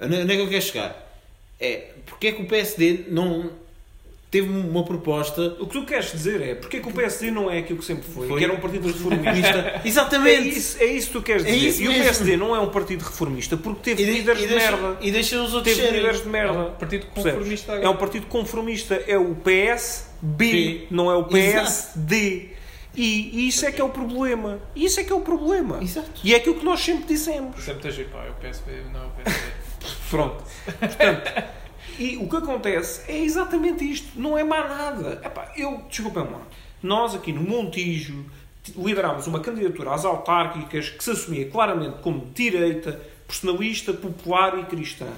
[0.00, 1.18] Onde onde é que eu quero chegar?
[1.60, 3.50] É, porque é que o PSD não
[4.32, 7.48] teve uma proposta O que tu queres dizer é porque é que o PSD não
[7.50, 8.38] é aquilo que sempre foi, Foi.
[8.38, 9.22] que era um partido reformista.
[9.30, 9.80] reformista?
[9.84, 10.48] É Exatamente!
[10.48, 11.66] isso, é isso que tu queres É dizer.
[11.68, 12.04] isso e o mesmo.
[12.04, 14.96] PSD não é um partido reformista porque teve de- líderes de deixa, merda.
[15.02, 16.00] E deixa os outros Teve serem.
[16.00, 16.58] líderes de É merda.
[16.58, 18.94] um partido conformista É um partido conformista.
[19.06, 20.86] É o PSB, B.
[20.90, 21.24] não é o.
[21.24, 22.48] PSD.
[22.94, 24.60] E, e isso é que é o problema.
[24.76, 25.78] Isso é que é o problema.
[25.82, 26.10] Exato.
[26.24, 27.58] E é aquilo que nós sempre dissemos.
[27.58, 28.24] Isso é giro, pá.
[28.24, 29.52] É o PSP, não é o PSP.
[30.10, 30.44] Pronto.
[30.78, 31.44] Portanto,
[31.98, 34.08] e o que acontece é exatamente isto.
[34.18, 35.20] Não é mais nada.
[35.24, 36.42] Epá, eu, desculpem lá,
[36.82, 38.24] nós aqui no Montijo
[38.76, 45.08] liderámos uma candidatura às autárquicas que se assumia claramente como direita, personalista, popular e cristã.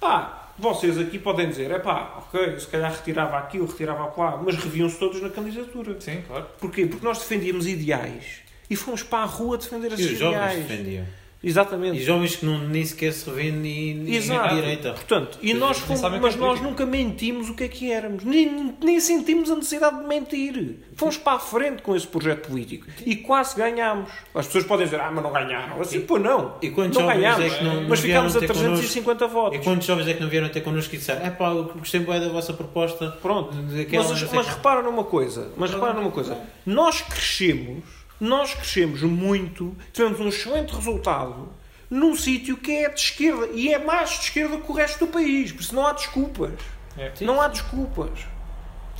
[0.00, 4.56] Pá, vocês aqui podem dizer, é pá, ok, se calhar retirava aquilo, retirava lá, mas
[4.56, 6.00] reviam-se todos na candidatura.
[6.00, 6.46] Sim, claro.
[6.58, 6.86] Porquê?
[6.86, 8.40] Porque nós defendíamos ideais
[8.70, 10.66] e fomos para a rua defender E esses os jovens ideais.
[10.66, 11.04] defendiam.
[11.42, 11.98] Exatamente.
[11.98, 14.40] E jovens que não, nem sequer se revêem nem Exato.
[14.54, 14.92] na direita.
[14.92, 18.24] Portanto, e nós nem fomos, mas é nós nunca mentimos o que é que éramos.
[18.24, 20.76] Nem, nem sentimos a necessidade de mentir.
[20.96, 22.86] Fomos para a frente com esse projeto político.
[23.06, 24.10] E quase ganhámos.
[24.34, 25.80] As pessoas podem dizer, ah, mas não ganharam.
[25.80, 26.56] Assim, pô, não.
[26.60, 27.44] E quantos não jovens ganhámos.
[27.44, 29.60] é que não- não mas ficámos a vieram ter 350 E votos.
[29.64, 32.28] quantos jovens é que não vieram ter connosco e disseram é pá, gostei bem da
[32.30, 33.10] vossa proposta.
[33.22, 33.54] Pronto.
[33.54, 35.52] Mas, mas repara numa coisa.
[35.56, 36.36] Mas repara numa coisa.
[36.66, 37.84] Nós crescemos,
[38.20, 41.48] nós crescemos muito, tivemos um excelente resultado
[41.90, 43.48] num sítio que é de esquerda.
[43.54, 45.52] E é mais de esquerda que o resto do país.
[45.52, 46.52] Por isso não há desculpas.
[46.96, 47.12] É.
[47.20, 48.26] Não há desculpas.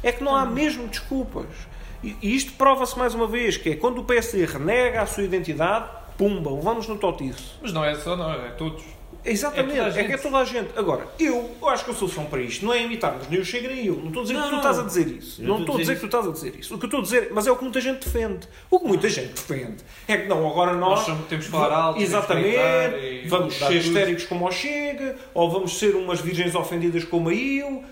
[0.03, 1.47] É que não há mesmo desculpas.
[2.03, 5.25] E e isto prova-se mais uma vez, que é quando o PSD renega a sua
[5.25, 7.59] identidade, pumba, levamos no totiço.
[7.61, 8.85] Mas não é só nós, é todos.
[9.25, 10.71] Exatamente, É é, que é toda a gente.
[10.77, 13.69] Agora, eu, eu acho que a solução para isto não é imitarmos nem o Chega
[13.69, 13.97] nem eu.
[13.97, 15.43] Não estou a dizer Não, que tu estás a dizer isso.
[15.43, 16.75] Não, não estou a dizer que tu estás a dizer isso.
[16.75, 18.49] O que eu estou a dizer, mas é o que muita gente defende.
[18.71, 21.07] O que muita gente defende é que não, agora nós.
[21.07, 22.57] Nós temos que falar alto, Exatamente.
[22.57, 27.35] e Vamos ser histéricos como o Chega, ou vamos ser umas virgens ofendidas como a
[27.35, 27.85] eu.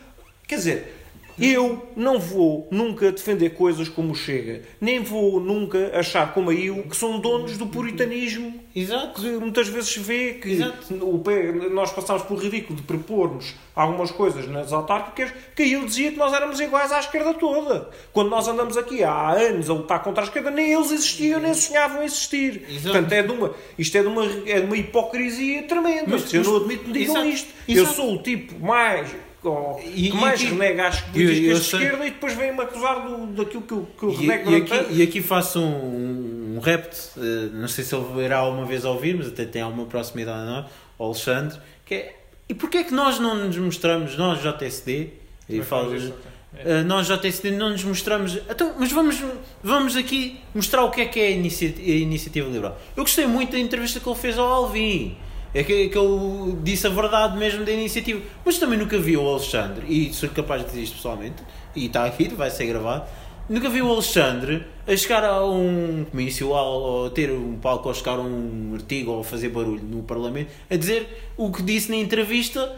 [0.46, 0.95] Quer dizer.
[1.38, 6.54] Eu não vou nunca defender coisas como o Chega, nem vou nunca achar como a
[6.54, 9.20] eu que são donos do puritanismo Exato.
[9.20, 10.94] que muitas vezes se vê que Exato.
[10.94, 11.22] o
[11.70, 16.32] nós passámos por ridículo de propor-nos algumas coisas nas autárquicas que eu dizia que nós
[16.32, 17.90] éramos iguais à esquerda toda.
[18.12, 21.52] Quando nós andamos aqui há anos a lutar contra a esquerda, nem eles existiam, nem
[21.52, 22.62] sonhavam existir.
[22.68, 22.82] Exato.
[22.92, 26.04] Portanto, é de uma, isto é de uma, é de uma hipocrisia tremenda.
[26.08, 27.48] Mas- eu mas- não admito que me digam exato, isto.
[27.68, 29.14] Eu sou o tipo mais...
[29.48, 33.06] ó, E- que e mais aqui- renega às políticas de esquerda e depois vem-me acusar
[33.06, 36.60] do, daquilo que eu, que eu E, renego e aqui, e aqui faço um, um
[36.60, 40.38] repto, eh, não sei se ele irá alguma vez ouvir, mas até tem alguma proximidade
[40.40, 40.66] a nós,
[40.98, 42.16] ao Alexandre, que é,
[42.48, 45.10] e porquê é que nós não nos mostramos, nós JSD,
[45.48, 46.12] e Mas falo, ok.
[46.58, 49.22] eh, nós JSD não nos mostramos, então, mas vamos,
[49.62, 52.80] vamos aqui mostrar o que é que é a, inicia- a iniciativa liberal.
[52.96, 55.16] Eu gostei muito da entrevista que ele fez ao Alvin,
[55.54, 58.20] É que, que eu disse a verdade mesmo da iniciativa.
[58.44, 61.42] Mas também nunca vi o Alexandre, e sou capaz de dizer isto pessoalmente,
[61.74, 63.06] e está aqui, vai ser gravado.
[63.48, 67.94] Nunca vi o Alexandre a chegar a um comício ou, ou ter um palco ou
[67.94, 71.96] chegar a um artigo ou fazer barulho no Parlamento a dizer o que disse na
[71.96, 72.76] entrevista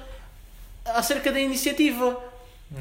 [0.84, 2.18] acerca da iniciativa.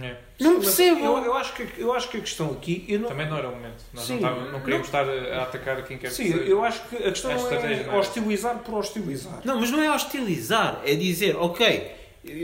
[0.02, 0.18] É.
[0.40, 1.00] Não percebo.
[1.00, 2.84] Eu, eu, acho que, eu acho que a questão aqui.
[2.90, 3.84] Eu não, Também não era o momento.
[3.94, 6.44] Nós Sim, não, estávamos- não queríamos estar a atacar quem quer sim, que seja.
[6.44, 7.98] eu acho que a questão É não estratégia, é não é?
[7.98, 9.40] hostilizar por hostilizar.
[9.46, 11.92] Não, mas não é hostilizar, é dizer, ok,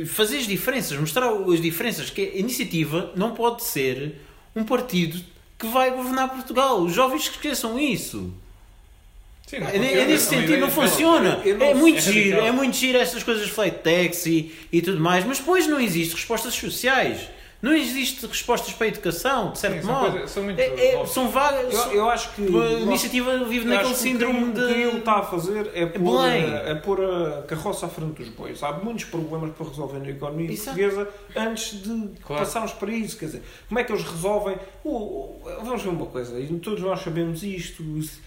[0.08, 4.22] fazer as diferenças, mostrar as diferenças, que a iniciativa não pode ser
[4.56, 5.20] um partido
[5.60, 6.80] que vai governar Portugal.
[6.82, 8.34] Os jovens que esqueçam isso.
[9.48, 11.42] Sim, não É, funciona, é nesse são sentido, não funciona.
[11.46, 12.48] não- É muito é giro, radical.
[12.48, 16.54] é muito giro essas coisas flight taxi e tudo mais, mas depois não existe respostas
[16.54, 17.30] sociais.
[17.62, 20.12] Não existe respostas para a educação, de certo Sim, são modo.
[20.12, 21.74] coisas- são muito É- é- são vagas.
[21.74, 22.42] Eu, eu acho que.
[22.46, 24.98] a nós- iniciativa vive eu naquele que síndrome o que, o que ele de.
[24.98, 26.44] está a fazer é pôr, Belém.
[26.44, 28.62] a, é pôr a carroça à frente dos bois.
[28.62, 30.78] Há muitos problemas para resolver na economia Exato.
[30.78, 32.44] portuguesa antes de Claro.
[32.44, 33.18] passarmos para isso.
[33.18, 34.58] Quer dizer, como é que eles resolvem?
[34.84, 37.82] O- o- vamos ver uma coisa, e todos nós sabemos isto.
[37.98, 38.20] isso?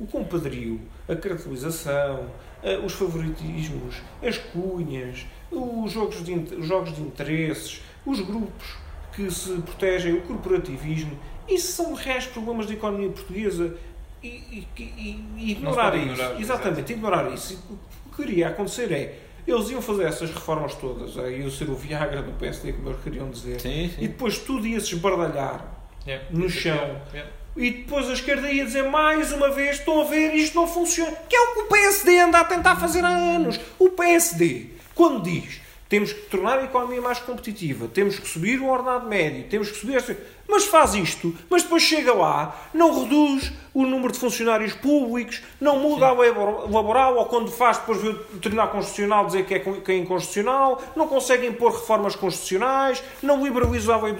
[0.00, 2.30] O compadrio, a caracterização,
[2.62, 8.76] eh, os favoritismos, as cunhas, os jogos de, os jogos de interesses, os grupos
[9.14, 11.16] que se protegem, o corporativismo,
[11.48, 13.76] isso são reais problemas da economia portuguesa
[14.22, 16.06] e, e- e- e ignorar isso.
[16.12, 17.52] ignorar, Exatamente, ignorar isso.
[17.52, 21.68] E O que queria acontecer é, eles iam fazer essas reformas todas, aí iam ser
[21.68, 24.00] o Viagra do PSD, como eles queriam dizer, Sim, e sim.
[24.02, 25.72] depois tudo ia se esbardalhar.
[26.06, 26.26] Yeah.
[26.30, 27.00] no chão.
[27.12, 27.30] Yeah.
[27.56, 31.16] E depois a esquerda ia dizer mais uma vez: estão a ver, isto não funciona.
[31.28, 33.60] Que é o que o PSD anda a tentar fazer há anos.
[33.78, 35.63] O PSD, quando diz
[35.94, 39.78] temos que tornar a economia mais competitiva, temos que subir o ordenado médio, temos que
[39.78, 39.94] subir.
[39.96, 40.16] esta-
[40.48, 45.78] Mas faz isto, mas depois chega lá, não reduz o número de funcionários públicos, não
[45.78, 46.30] muda a lei
[46.68, 50.82] laboral, ou quando faz, depois vê o Tribunal Constitucional dizer que é, que é inconstitucional,
[50.96, 54.16] não consegue impor reformas constitucionais, não liberaliza lei-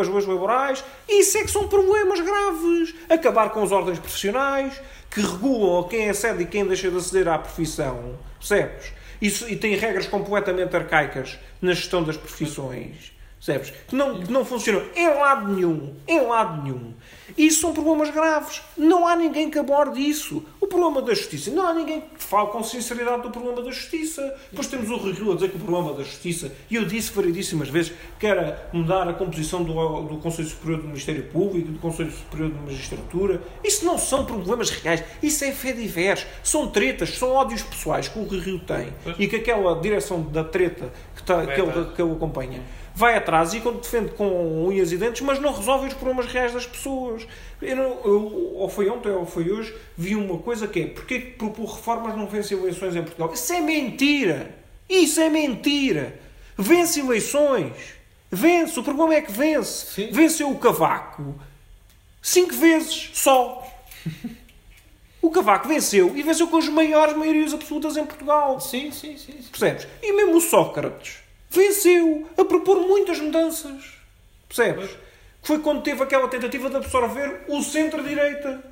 [0.00, 0.84] as leis laborais.
[1.08, 2.94] Isso é que são problemas graves.
[3.08, 7.38] Acabar com as ordens profissionais, que regulam quem acede e quem deixa de aceder à
[7.38, 8.92] profissão, percebes?
[9.22, 13.11] Isso, e tem regras completamente arcaicas na gestão das profissões.
[13.44, 13.72] Percebes?
[13.88, 15.92] Que não, que não funcionam em lado nenhum.
[16.06, 16.94] Em lado nenhum.
[17.36, 18.62] Isso são problemas graves.
[18.76, 20.44] Não há ninguém que aborde isso.
[20.60, 21.50] O problema da justiça.
[21.50, 24.22] Não há ninguém que fale com sinceridade do problema da justiça.
[24.48, 27.12] Depois temos o Rui Rio a dizer que o problema da justiça, e eu disse
[27.12, 31.80] variedíssimas vezes, que era mudar a composição do, do Conselho Superior do Ministério Público, do
[31.80, 33.42] Conselho Superior de Magistratura.
[33.64, 35.02] Isso não são problemas reais.
[35.20, 36.24] Isso é fé divers.
[36.44, 40.44] São tretas, são ódios pessoais que o Rui Rio tem e que aquela direção da
[40.44, 42.62] treta que, Vai que, ele, que ele acompanha
[42.94, 46.66] vai atrás e defende com unhas e dentes, mas não resolve os problemas reais das
[46.66, 47.26] pessoas.
[47.60, 51.18] Eu, não- eu- ou foi ontem ou foi hoje, vi uma coisa que é porque
[51.18, 53.32] que propor reformas não vence eleições em Portugal?
[53.32, 54.54] Isso é mentira!
[54.88, 56.18] Isso é mentira!
[56.56, 57.72] Vence eleições!
[58.30, 58.78] Vence!
[58.78, 59.86] O problema é que vence!
[59.92, 60.08] Sim.
[60.12, 61.34] Venceu o Cavaco
[62.20, 63.66] cinco vezes só!
[65.20, 68.58] O Cavaco venceu e venceu com as maiores maiorias absolutas em Portugal.
[68.60, 69.40] Sim, sim, sim.
[69.40, 69.48] sim.
[69.50, 69.86] Percebes?
[70.02, 71.21] E mesmo o Sócrates
[71.52, 73.84] venceu a propor muitas mudanças.
[74.48, 74.90] Percebes?
[75.40, 78.62] Que foi quando teve aquela tentativa de absorver o centro-direita.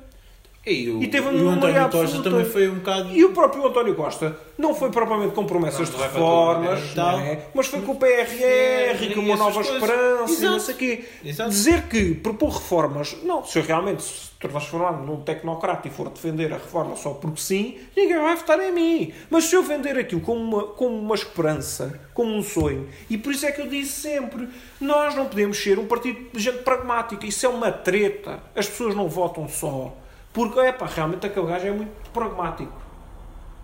[0.65, 2.29] E, o, E teve uma e António Costa absoluta.
[2.29, 3.11] também foi um bocado.
[3.11, 6.95] E o próprio António Costa não foi propriamente com promessas Não, de não reformas, tudo,
[6.95, 7.17] tal.
[7.17, 7.39] não é?
[7.53, 9.73] mas foi com o PRR, Sim, com uma nova coisas.
[9.73, 10.51] esperança, e Exato.
[10.51, 11.05] não sei o quê.
[11.25, 11.49] Exato.
[11.49, 14.03] Dizer que propor reformas, não, se eu realmente
[14.41, 18.59] se transformar num tecnocrata e for defender a reforma só porque sim, ninguém vai votar
[18.59, 19.13] em mim.
[19.29, 23.31] Mas se eu vender aquilo como uma, como uma esperança, como um sonho, e por
[23.31, 27.25] isso é que eu disse sempre, nós não podemos ser um partido de gente pragmática,
[27.25, 28.39] isso é uma treta.
[28.55, 29.93] As pessoas não votam só.
[30.33, 32.71] Porque, é pá, realmente aquele gajo é muito pragmático.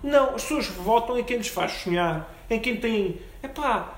[0.04, 3.20] Não, as pessoas votam em quem lhes faz sonhar, em quem tem.
[3.42, 3.97] Epá, pá,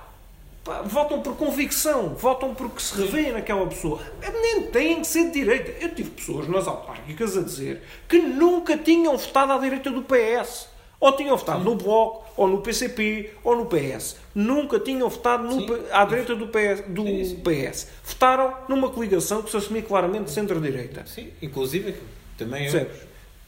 [0.85, 3.99] votam por convicção, votam porque se revêem naquela pessoa.
[4.21, 5.71] Nem têm que ser de direita.
[5.83, 10.67] Eu tive pessoas nas autárquicas a dizer que nunca tinham votado à direita do PS.
[10.99, 14.17] Ou tinham votado no Bloco, ou no PCP, ou no PS.
[14.35, 15.85] Nunca tinham votado no Sim.
[15.91, 17.35] À direita do, PS, do Sim, sim.
[17.37, 17.87] PS.
[18.03, 21.05] Votaram numa coligação que se assumia claramente de centro-direita.
[21.07, 21.95] Sim, inclusive
[22.37, 22.89] também eu.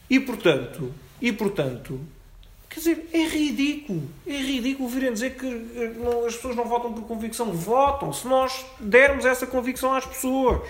[0.08, 2.00] E portanto, e portanto,
[2.72, 4.02] quer dizer, é ridículo.
[4.26, 7.52] É ridículo virem dizer que eh, não- as pessoas não votam por convicção.
[7.52, 10.60] Votam se nós dermos essa convicção às pessoas.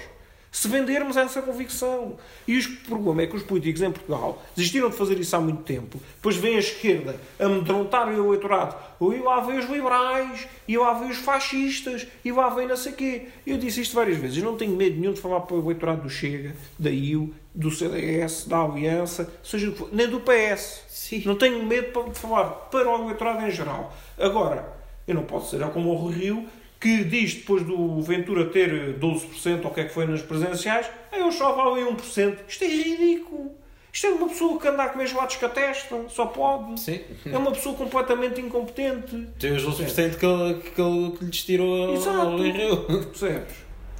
[0.52, 2.18] Se vendermos essa convicção.
[2.46, 5.62] E o problema é que os políticos em Portugal desistiram de fazer isso há muito
[5.62, 5.98] tempo.
[6.16, 8.76] Depois vem a esquerda a amedrontar o eleitorado.
[9.00, 12.92] E lá vem os liberais, e lá vem os fascistas, e lá vem não sei
[12.92, 13.28] quê.
[13.46, 14.36] Eu disse isto várias vezes.
[14.36, 17.70] Eu não tenho medo nenhum de falar para o eleitorado do Chega, da IU, do
[17.70, 20.84] CDS, da Aliança, seja nem do PS.
[20.86, 21.22] Sim.
[21.24, 23.92] Não tenho medo de falar para o eleitorado em geral.
[24.18, 24.70] Agora,
[25.08, 26.46] eu não posso ser como o Rio,
[26.82, 30.90] que diz depois do Ventura ter 12% ou o que é que foi nas presenciais,
[31.12, 32.38] eu só valem 1%.
[32.48, 33.52] Isto é ridículo.
[33.92, 36.80] Isto é uma pessoa que anda a comer gelados com a testa, só pode.
[36.80, 37.00] Sim.
[37.24, 39.28] É uma pessoa completamente incompetente.
[39.38, 42.18] Tem os 12% que ele, que ele que lhes tirou Exato.
[42.18, 42.76] ao Rio.
[43.06, 43.54] Percebes?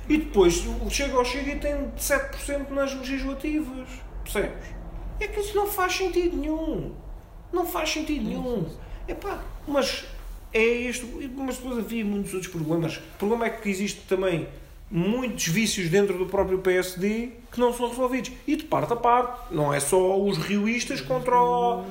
[0.08, 3.88] E depois chega ao Chega e tem 7% nas legislativas.
[4.24, 4.66] Percebes?
[5.20, 6.92] É que isso não faz sentido nenhum.
[7.52, 8.66] Não faz sentido nenhum.
[9.06, 10.04] Epá, mas
[10.52, 11.06] é isto.
[11.36, 12.96] Mas depois havia muitos outros problemas.
[12.96, 14.48] O problema é que existe também
[14.90, 18.30] muitos vícios dentro do próprio PSD que não são resolvidos.
[18.46, 19.54] E de parte a parte.
[19.54, 21.36] Não é só os rioístas contra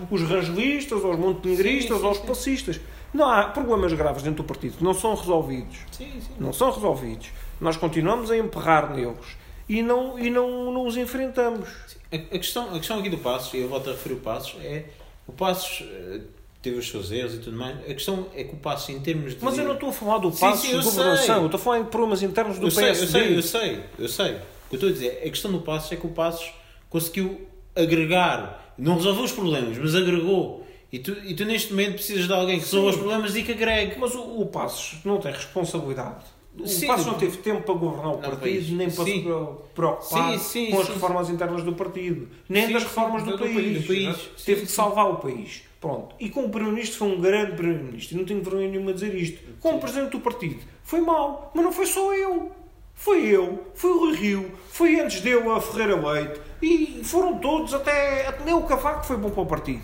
[0.09, 2.79] os rangelistas, ou os montenegristas, Sim, sim, ou os passistas.
[3.13, 5.79] Não há problemas graves dentro do partido que não são resolvidos.
[5.91, 6.33] Sim, sim.
[6.39, 7.29] Não são resolvidos.
[7.59, 9.37] Nós continuamos a emperrar neles
[9.67, 11.69] e não, e não, não os enfrentamos.
[12.11, 14.55] A, a questão, a questão aqui do Passos, e eu volto a referir o Passos,
[14.61, 14.85] é
[15.27, 16.21] o Passos eh,
[16.61, 17.77] teve os seus erros e tudo mais.
[17.79, 19.43] A questão é que o Passos, em termos de.
[19.43, 21.85] Mas eu não estou a falar do passo de governação, eu estou a falar em
[21.85, 23.05] problemas internos do eu sei, PSD.
[23.05, 24.31] eu sei, eu sei, eu sei.
[24.35, 26.51] O que eu estou a dizer, a questão do Passos é que o Passos
[26.89, 27.41] conseguiu
[27.75, 30.65] agregar, não resolveu os problemas, mas agregou.
[30.91, 33.53] E tu, e tu neste momento precisas de alguém que resolva os problemas e que
[33.53, 33.95] agregue.
[33.97, 36.25] Mas o, o Passos não tem responsabilidade.
[36.59, 36.85] O Sim.
[36.87, 38.69] Passos não teve tempo para governar o Não, partido, país.
[38.71, 39.13] nem para Sim.
[39.23, 43.81] se preocupar Sim, com as reformas internas do partido, nem das reformas do, do- país.
[43.81, 44.03] do país.
[44.09, 44.29] exato.
[44.45, 44.67] Teve sim.
[44.67, 45.63] salvar o país.
[45.81, 46.15] Pronto.
[46.19, 48.15] E como Primeiro-Ministro foi um grande Primeiro-Ministro.
[48.15, 49.41] E não tenho vergonha nenhuma de dizer isto.
[49.59, 51.51] Como Presidente do partido, foi mau.
[51.55, 52.51] Mas não foi só eu.
[52.93, 56.39] Foi eu, foi o Rui Rio, foi antes dele a Ferreira Leite.
[56.61, 59.81] E foram todos, até, até o Cavaco foi bom para o partido.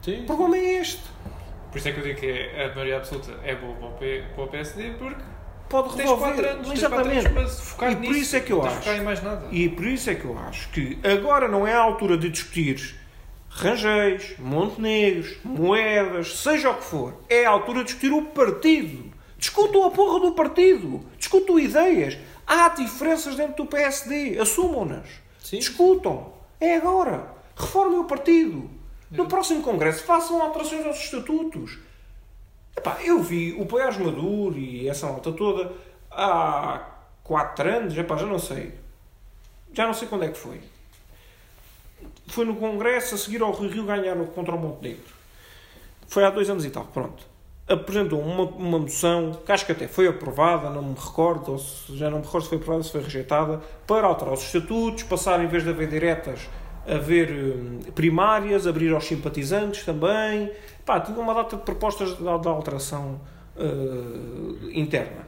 [0.00, 0.22] Sim.
[0.22, 1.02] O problema é este.
[1.70, 4.24] Por isso é que eu digo que a maioria absoluta é boa para o, P,
[4.34, 5.22] para o PSD, porque
[5.68, 6.24] Pode resolver.
[6.32, 7.18] 4 anos, Exatamente.
[7.26, 8.20] anos para se focar E por nisso.
[8.20, 8.88] isso é que eu de acho.
[9.50, 12.94] E por isso é que eu acho que agora não é a altura de discutir
[13.56, 17.14] Rangéis, Montenegros, moedas, seja o que for.
[17.28, 19.12] É a altura de discutir o partido.
[19.38, 21.06] Discutam a porra do partido.
[21.16, 22.18] Discutam ideias.
[22.44, 24.38] Há diferenças dentro do PSD.
[24.40, 25.08] Assumam-nas.
[25.50, 26.32] Discutam.
[26.60, 27.32] É agora.
[27.56, 28.68] Reformem o partido.
[29.08, 31.78] No próximo Congresso façam alterações aos estatutos.
[32.76, 35.72] Epá, eu vi o Paiás Maduro e essa malta toda
[36.10, 36.88] há
[37.22, 38.74] 4 anos, epá, já não sei.
[39.72, 40.60] Já não sei quando é que foi.
[42.26, 45.12] Foi no Congresso a seguir ao Rio Rio ganhar contra o Montenegro.
[46.06, 47.24] Foi há dois anos e tal, pronto.
[47.66, 51.96] Apresentou uma, uma moção, que acho que até foi aprovada, não me recordo, ou se,
[51.96, 55.02] já não me recordo se foi aprovada ou se foi rejeitada, para alterar os estatutos,
[55.04, 56.48] passar em vez de haver diretas,
[56.86, 60.52] haver hum, primárias, abrir aos simpatizantes também.
[60.84, 63.20] Pá, tinha uma data de propostas de alteração
[63.56, 65.26] eh, interna.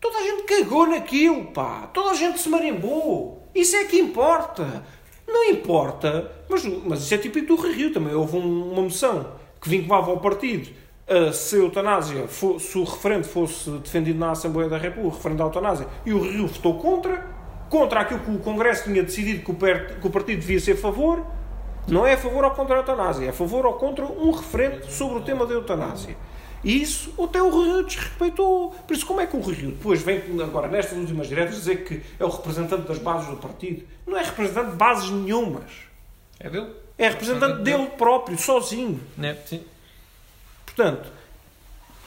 [0.00, 1.86] Toda a gente cagou naquilo, pá.
[1.92, 3.42] Toda a gente se marimbou.
[3.54, 4.84] Isso é que importa.
[5.26, 8.14] Não importa, mas, mas isso é típico do Rio também.
[8.14, 9.26] Houve um- uma moção
[9.60, 10.70] que vinculava ao partido
[11.08, 15.38] a se a eutanásia, se o referendo fosse defendido na Assembleia da República, o referendo
[15.38, 17.26] da eutanásia, e o Rio votou contra,
[17.68, 19.54] contra aquilo que o Congresso tinha decidido que o,
[20.00, 21.22] que o partido devia ser a favor,
[21.86, 24.86] não é a favor ou contra a eutanásia, é a favor ou contra um referendo
[24.86, 26.16] sobre o tema da eutanásia.
[26.64, 28.70] E isso até o Rui Rio desrespeitou.
[28.70, 31.84] Por isso, como é que o Rui Rio depois vem agora nestas últimas diretas dizer
[31.84, 33.86] que é o representante das bases do partido?
[34.06, 35.70] Não é representante de bases nenhumas.
[36.40, 36.70] É dele?
[36.96, 38.98] É representante dele próprio, sozinho.
[39.16, 39.36] Né?
[39.46, 39.62] Sim.
[40.64, 41.12] Portanto,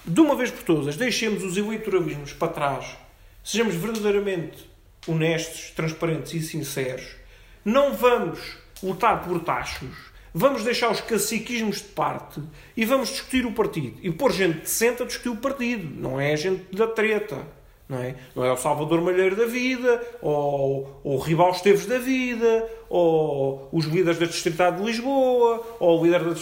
[0.03, 2.97] de uma vez por todas, deixemos os eleitoralismos para trás,
[3.43, 4.69] sejamos verdadeiramente
[5.07, 7.15] honestos, transparentes e sinceros.
[7.63, 9.95] Não vamos lutar por tachos,
[10.37, 12.41] vamos deixar os caciquismos de parte
[12.75, 13.97] e vamos discutir o partido.
[14.01, 17.57] E pôr gente decente a discutir o partido, não é a gente da treta.
[17.89, 18.15] Não é?
[18.35, 23.69] não é o Salvador Malheiro da vida, ou, ou o Ribal Esteves da vida, ou
[23.71, 26.35] os líderes da Distritada de Lisboa, ou, o líder da,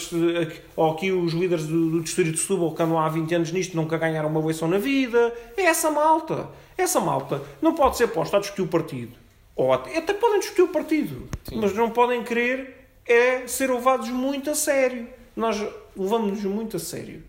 [0.76, 3.76] ou aqui os líderes do, do Distrito de Setúbal que andam há 20 anos nisto
[3.76, 5.32] nunca ganharam uma eleição na vida.
[5.56, 6.50] É essa malta.
[6.76, 9.16] Essa malta não pode ser posta a discutir o partido.
[9.56, 14.50] Ou até, até podem discutir o partido, mas não podem querer é ser levados muito
[14.50, 15.08] a sério.
[15.36, 15.58] Nós
[15.96, 17.24] levamos-nos muito a sério.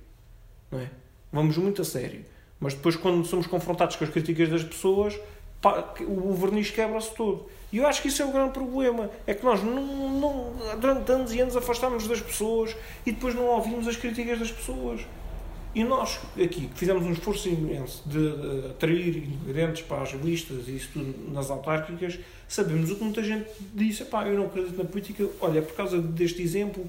[0.71, 0.91] Não é?
[1.33, 2.25] Vamos muito a sério.
[2.59, 5.19] Mas depois, quando somos confrontados com as críticas das pessoas,
[6.01, 7.47] o verniz quebra-se todo.
[7.73, 9.11] E eu acho que isso é o grande problema.
[9.27, 12.75] É que nós, não, não, durante anos e anos, afastámos-nos das pessoas
[13.05, 15.03] e depois não ouvimos as críticas das pessoas.
[15.75, 20.69] E nós aqui, que fizemos um esforço imenso de, de atrair independentes para as listas
[20.69, 22.19] e isso tudo nas autárquicas,
[22.49, 26.01] sabemos o que muita gente disse, pá, eu não acredito na política, olha, por causa
[26.01, 26.87] deste exemplo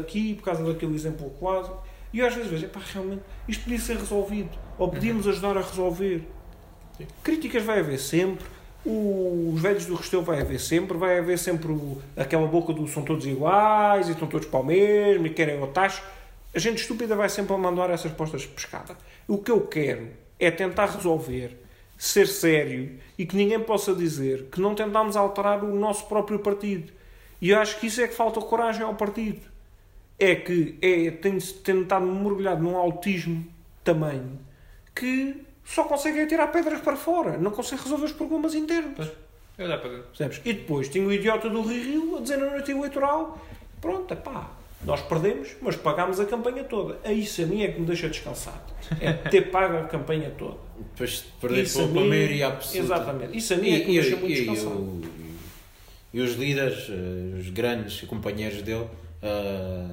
[0.00, 1.70] aqui, por causa daquele exemplo quase.
[2.12, 6.22] E às vezes vejo, pá, realmente, isto podia ser resolvido, ou podíamos ajudar a resolver.
[6.96, 7.06] Sim.
[7.22, 8.44] Críticas vai haver sempre,
[8.84, 13.02] os velhos do Restelo vai haver sempre, vai haver sempre o- aquela boca do são
[13.02, 16.02] todos iguais e estão todos para o mesmo e querem o tacho.
[16.54, 18.96] A gente estúpida vai sempre a mandar essas postas de pescada.
[19.28, 20.08] O que eu quero
[20.38, 21.58] é tentar resolver,
[21.96, 26.92] ser sério e que ninguém possa dizer que não tentámos alterar o nosso próprio partido.
[27.40, 29.40] E eu acho que isso é que falta coragem ao partido.
[30.18, 33.46] É que é, tem-se tentado mergulhado num autismo
[33.84, 34.38] tamanho
[34.94, 39.12] que só consegue é tirar pedras para fora, não consegue resolver os problemas internos.
[39.58, 40.06] É olhar para dentro.
[40.08, 40.40] Percebes?
[40.44, 43.38] E depois tinha o idiota do Rio Rio a dizer na noite eleitoral:
[43.80, 44.50] pronto, pá,
[44.84, 46.98] nós perdemos, mas pagámos a campanha toda.
[47.04, 48.60] A Isso a mim é que me deixa descansado.
[49.00, 50.56] É ter pago a campanha toda.
[50.78, 52.78] Depois de perder Isso a pela mim- maioria absoluta.
[52.94, 53.36] Exatamente.
[53.36, 54.76] Isso a mim E, é que me e, deixa muito e, e, descansado.
[54.76, 55.02] o-
[56.14, 58.86] e os líderes, eh, os grandes companheiros dele,
[59.22, 59.86] eh,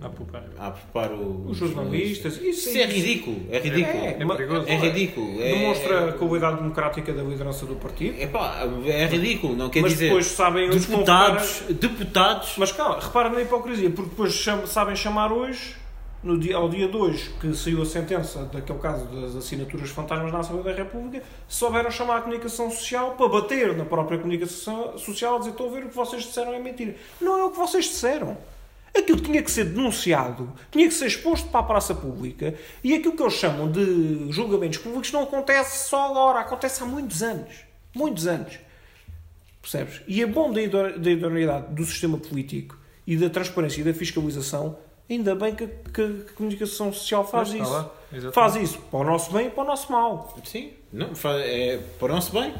[0.00, 0.44] A poupar.
[0.58, 4.04] a poupar o- Os jornalistas, isso, Isso é ridículo, é ridículo.
[4.04, 4.66] É, É, ma- perigoso.
[4.66, 5.42] ridículo.
[5.42, 8.14] É, Demonstra a qualidade democrática da liderança do partido.
[8.20, 10.06] é, pá, é ridículo, não quer mas dizer.
[10.08, 15.74] depois sabem deputados, deputados, Mas calma, repara na hipocrisia, porque depois cham- sabem chamar hoje,
[16.22, 20.40] no dia, ao dia 2, que saiu a sentença daquele caso das assinaturas fantasmas na
[20.40, 25.38] Assembleia da República, souberam chamar a comunicação social para bater na própria comunicação social, a
[25.38, 26.94] dizer: Estou a ver o que vocês disseram é mentira.
[27.20, 28.36] Não é o que vocês disseram.
[28.96, 33.14] Aquilo tinha que ser denunciado, tinha que ser exposto para a praça pública e aquilo
[33.16, 37.54] que eles chamam de julgamentos públicos não acontece só agora, acontece há muitos anos.
[37.94, 38.58] Muitos anos.
[39.60, 40.00] Percebes?
[40.06, 43.92] E é bom da ido- da idoneidade do sistema político e da transparência e da
[43.94, 44.78] fiscalização,
[45.10, 47.62] ainda bem que, que a comunicação social faz Pois,
[48.22, 48.32] isso.
[48.32, 50.36] Faz isso para o nosso bem e para o nosso mal.
[50.44, 52.54] sim, não, é para o nosso bem,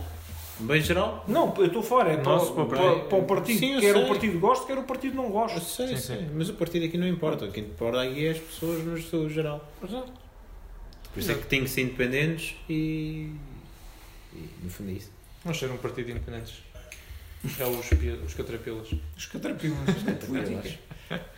[0.60, 1.24] bem geral.
[1.28, 3.00] Não, eu estou fora, é para, Nosso para, papel.
[3.04, 3.58] para o partido.
[3.58, 4.04] Sim, quer sei.
[4.04, 5.60] o partido goste, quer o partido não Eu goste.
[5.60, 6.30] sei, Sim, sei, sim.
[6.34, 9.28] mas o partido aqui não importa, o que importa aqui é as pessoas no seu
[9.28, 9.66] geral.
[9.82, 10.12] Exato.
[11.12, 13.32] Por isso é que têm que ser independentes e,
[14.34, 15.10] e no fundo é isso.
[15.44, 16.54] Vamos ser um partido independentes.
[17.58, 17.78] É os,
[18.26, 18.88] os catrapilas.
[19.16, 20.78] Os catrapilas da política.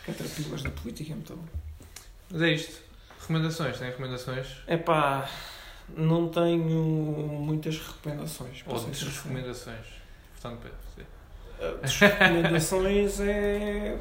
[0.06, 1.44] catrapilas da política é muito bom.
[2.30, 2.80] Mas é isto.
[3.20, 3.78] Recomendações?
[3.78, 4.46] Tem recomendações?
[4.66, 5.28] É pá,
[5.96, 6.64] não tenho
[7.40, 8.62] muitas recomendações.
[8.66, 9.86] Ou desrecomendações?
[10.40, 10.68] Portanto.
[11.82, 13.98] As recomendações é.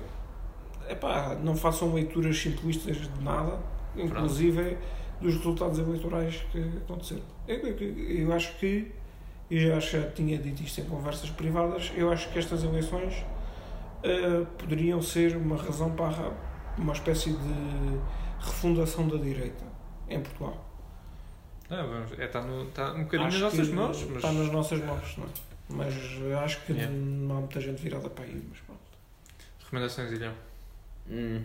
[0.90, 3.60] Epá, não façam leituras simplistas de nada,
[3.96, 4.78] inclusive
[5.20, 7.24] dos resultados eleitorais que aconteceram.
[7.48, 8.92] Eu, eu- eu acho que,
[9.50, 12.64] eu já acho que já tinha dito isto em conversas privadas, eu acho que estas
[12.64, 13.26] eleições
[14.04, 16.32] eh, poderiam ser uma razão para
[16.78, 18.00] uma espécie de
[18.40, 19.66] refundação da direita
[20.08, 20.67] em Portugal.
[21.70, 25.18] É, está, no, está um bocadinho Acho nas nossas mãos, mas Está nas nossas mãos,
[25.18, 25.30] não é?
[25.70, 26.96] Mas eu acho que Yeah.
[26.96, 28.80] não há muita gente virada para aí, mas pronto.
[29.60, 30.34] recomendações, Ilhão.
[31.10, 31.44] Hum,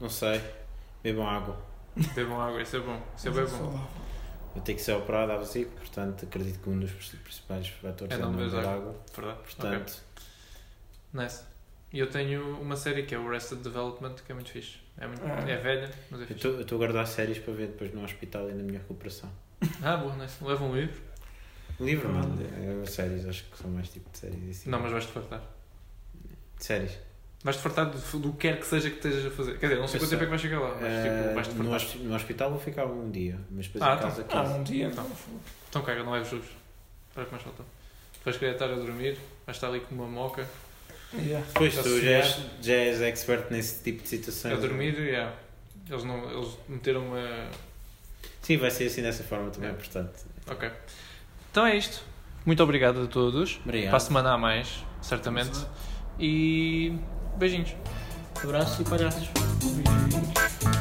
[0.00, 0.40] não sei.
[1.02, 1.58] Bebam água.
[2.14, 3.00] Bebam água, isso é bom.
[3.16, 3.48] Isso é bem bom.
[3.50, 3.80] Saudável.
[4.56, 8.18] Eu tenho que ser operado à vesícula, portanto acredito que um dos principais fatores É
[8.18, 8.72] é, não beber água.
[8.72, 8.96] água.
[9.14, 9.38] Verdade?
[9.42, 10.24] Portanto, Ok.
[11.12, 11.42] Nice.
[11.94, 14.78] E eu tenho uma série que é o Arrested Development, que é muito fixe.
[14.98, 15.48] É, muito, Ah.
[15.48, 16.38] é velha, mas é eu fixe.
[16.40, 19.30] estou- eu estou a guardar séries para ver depois no hospital e na minha recuperação.
[19.82, 20.42] Ah, boa, nice.
[20.44, 21.00] Leva um livro.
[21.80, 22.82] Livro, Ah, não.
[22.82, 24.50] É, séries, acho que são mais tipo de séries.
[24.60, 24.70] Assim.
[24.70, 25.40] Não, mas vais-te fartar.
[26.58, 26.98] Séries.
[27.42, 29.58] Vais-te fartar do, do que quer que seja que estejas a fazer.
[29.58, 31.54] Quer dizer, não sei quanto tempo é que vais chegar lá, mas Eh, tipo, vais-te
[31.54, 31.76] no, fartar.
[31.88, 34.52] hospi- no hospital vou ficar um dia, mas depois Ah, em casa Ah, 15.
[34.54, 35.02] um dia Tá.
[35.02, 35.10] não.
[35.68, 36.48] Então caga, não leves jogos.
[37.14, 37.62] Para que mais falta.
[38.24, 40.46] Vais querer estar a dormir, vais estar ali com uma moca,
[41.16, 41.46] Yeah.
[41.54, 44.54] Pois Já tu já és, já és expert nesse tipo de situações.
[44.54, 45.32] a dormir e yeah.
[45.88, 47.48] eles, não, eles meteram uma.
[48.42, 49.72] Sim, vai ser assim dessa forma também, É.
[49.72, 50.12] portanto.
[50.46, 50.70] Ok.
[51.50, 52.02] Então é isto.
[52.44, 53.58] Muito obrigado a todos.
[53.64, 53.90] Obrigado.
[53.90, 55.58] Para a semana a mais, certamente.
[56.18, 56.96] E
[57.38, 57.74] beijinhos.
[58.42, 59.28] Abraços e palhaços.
[59.62, 60.73] Beijinhos.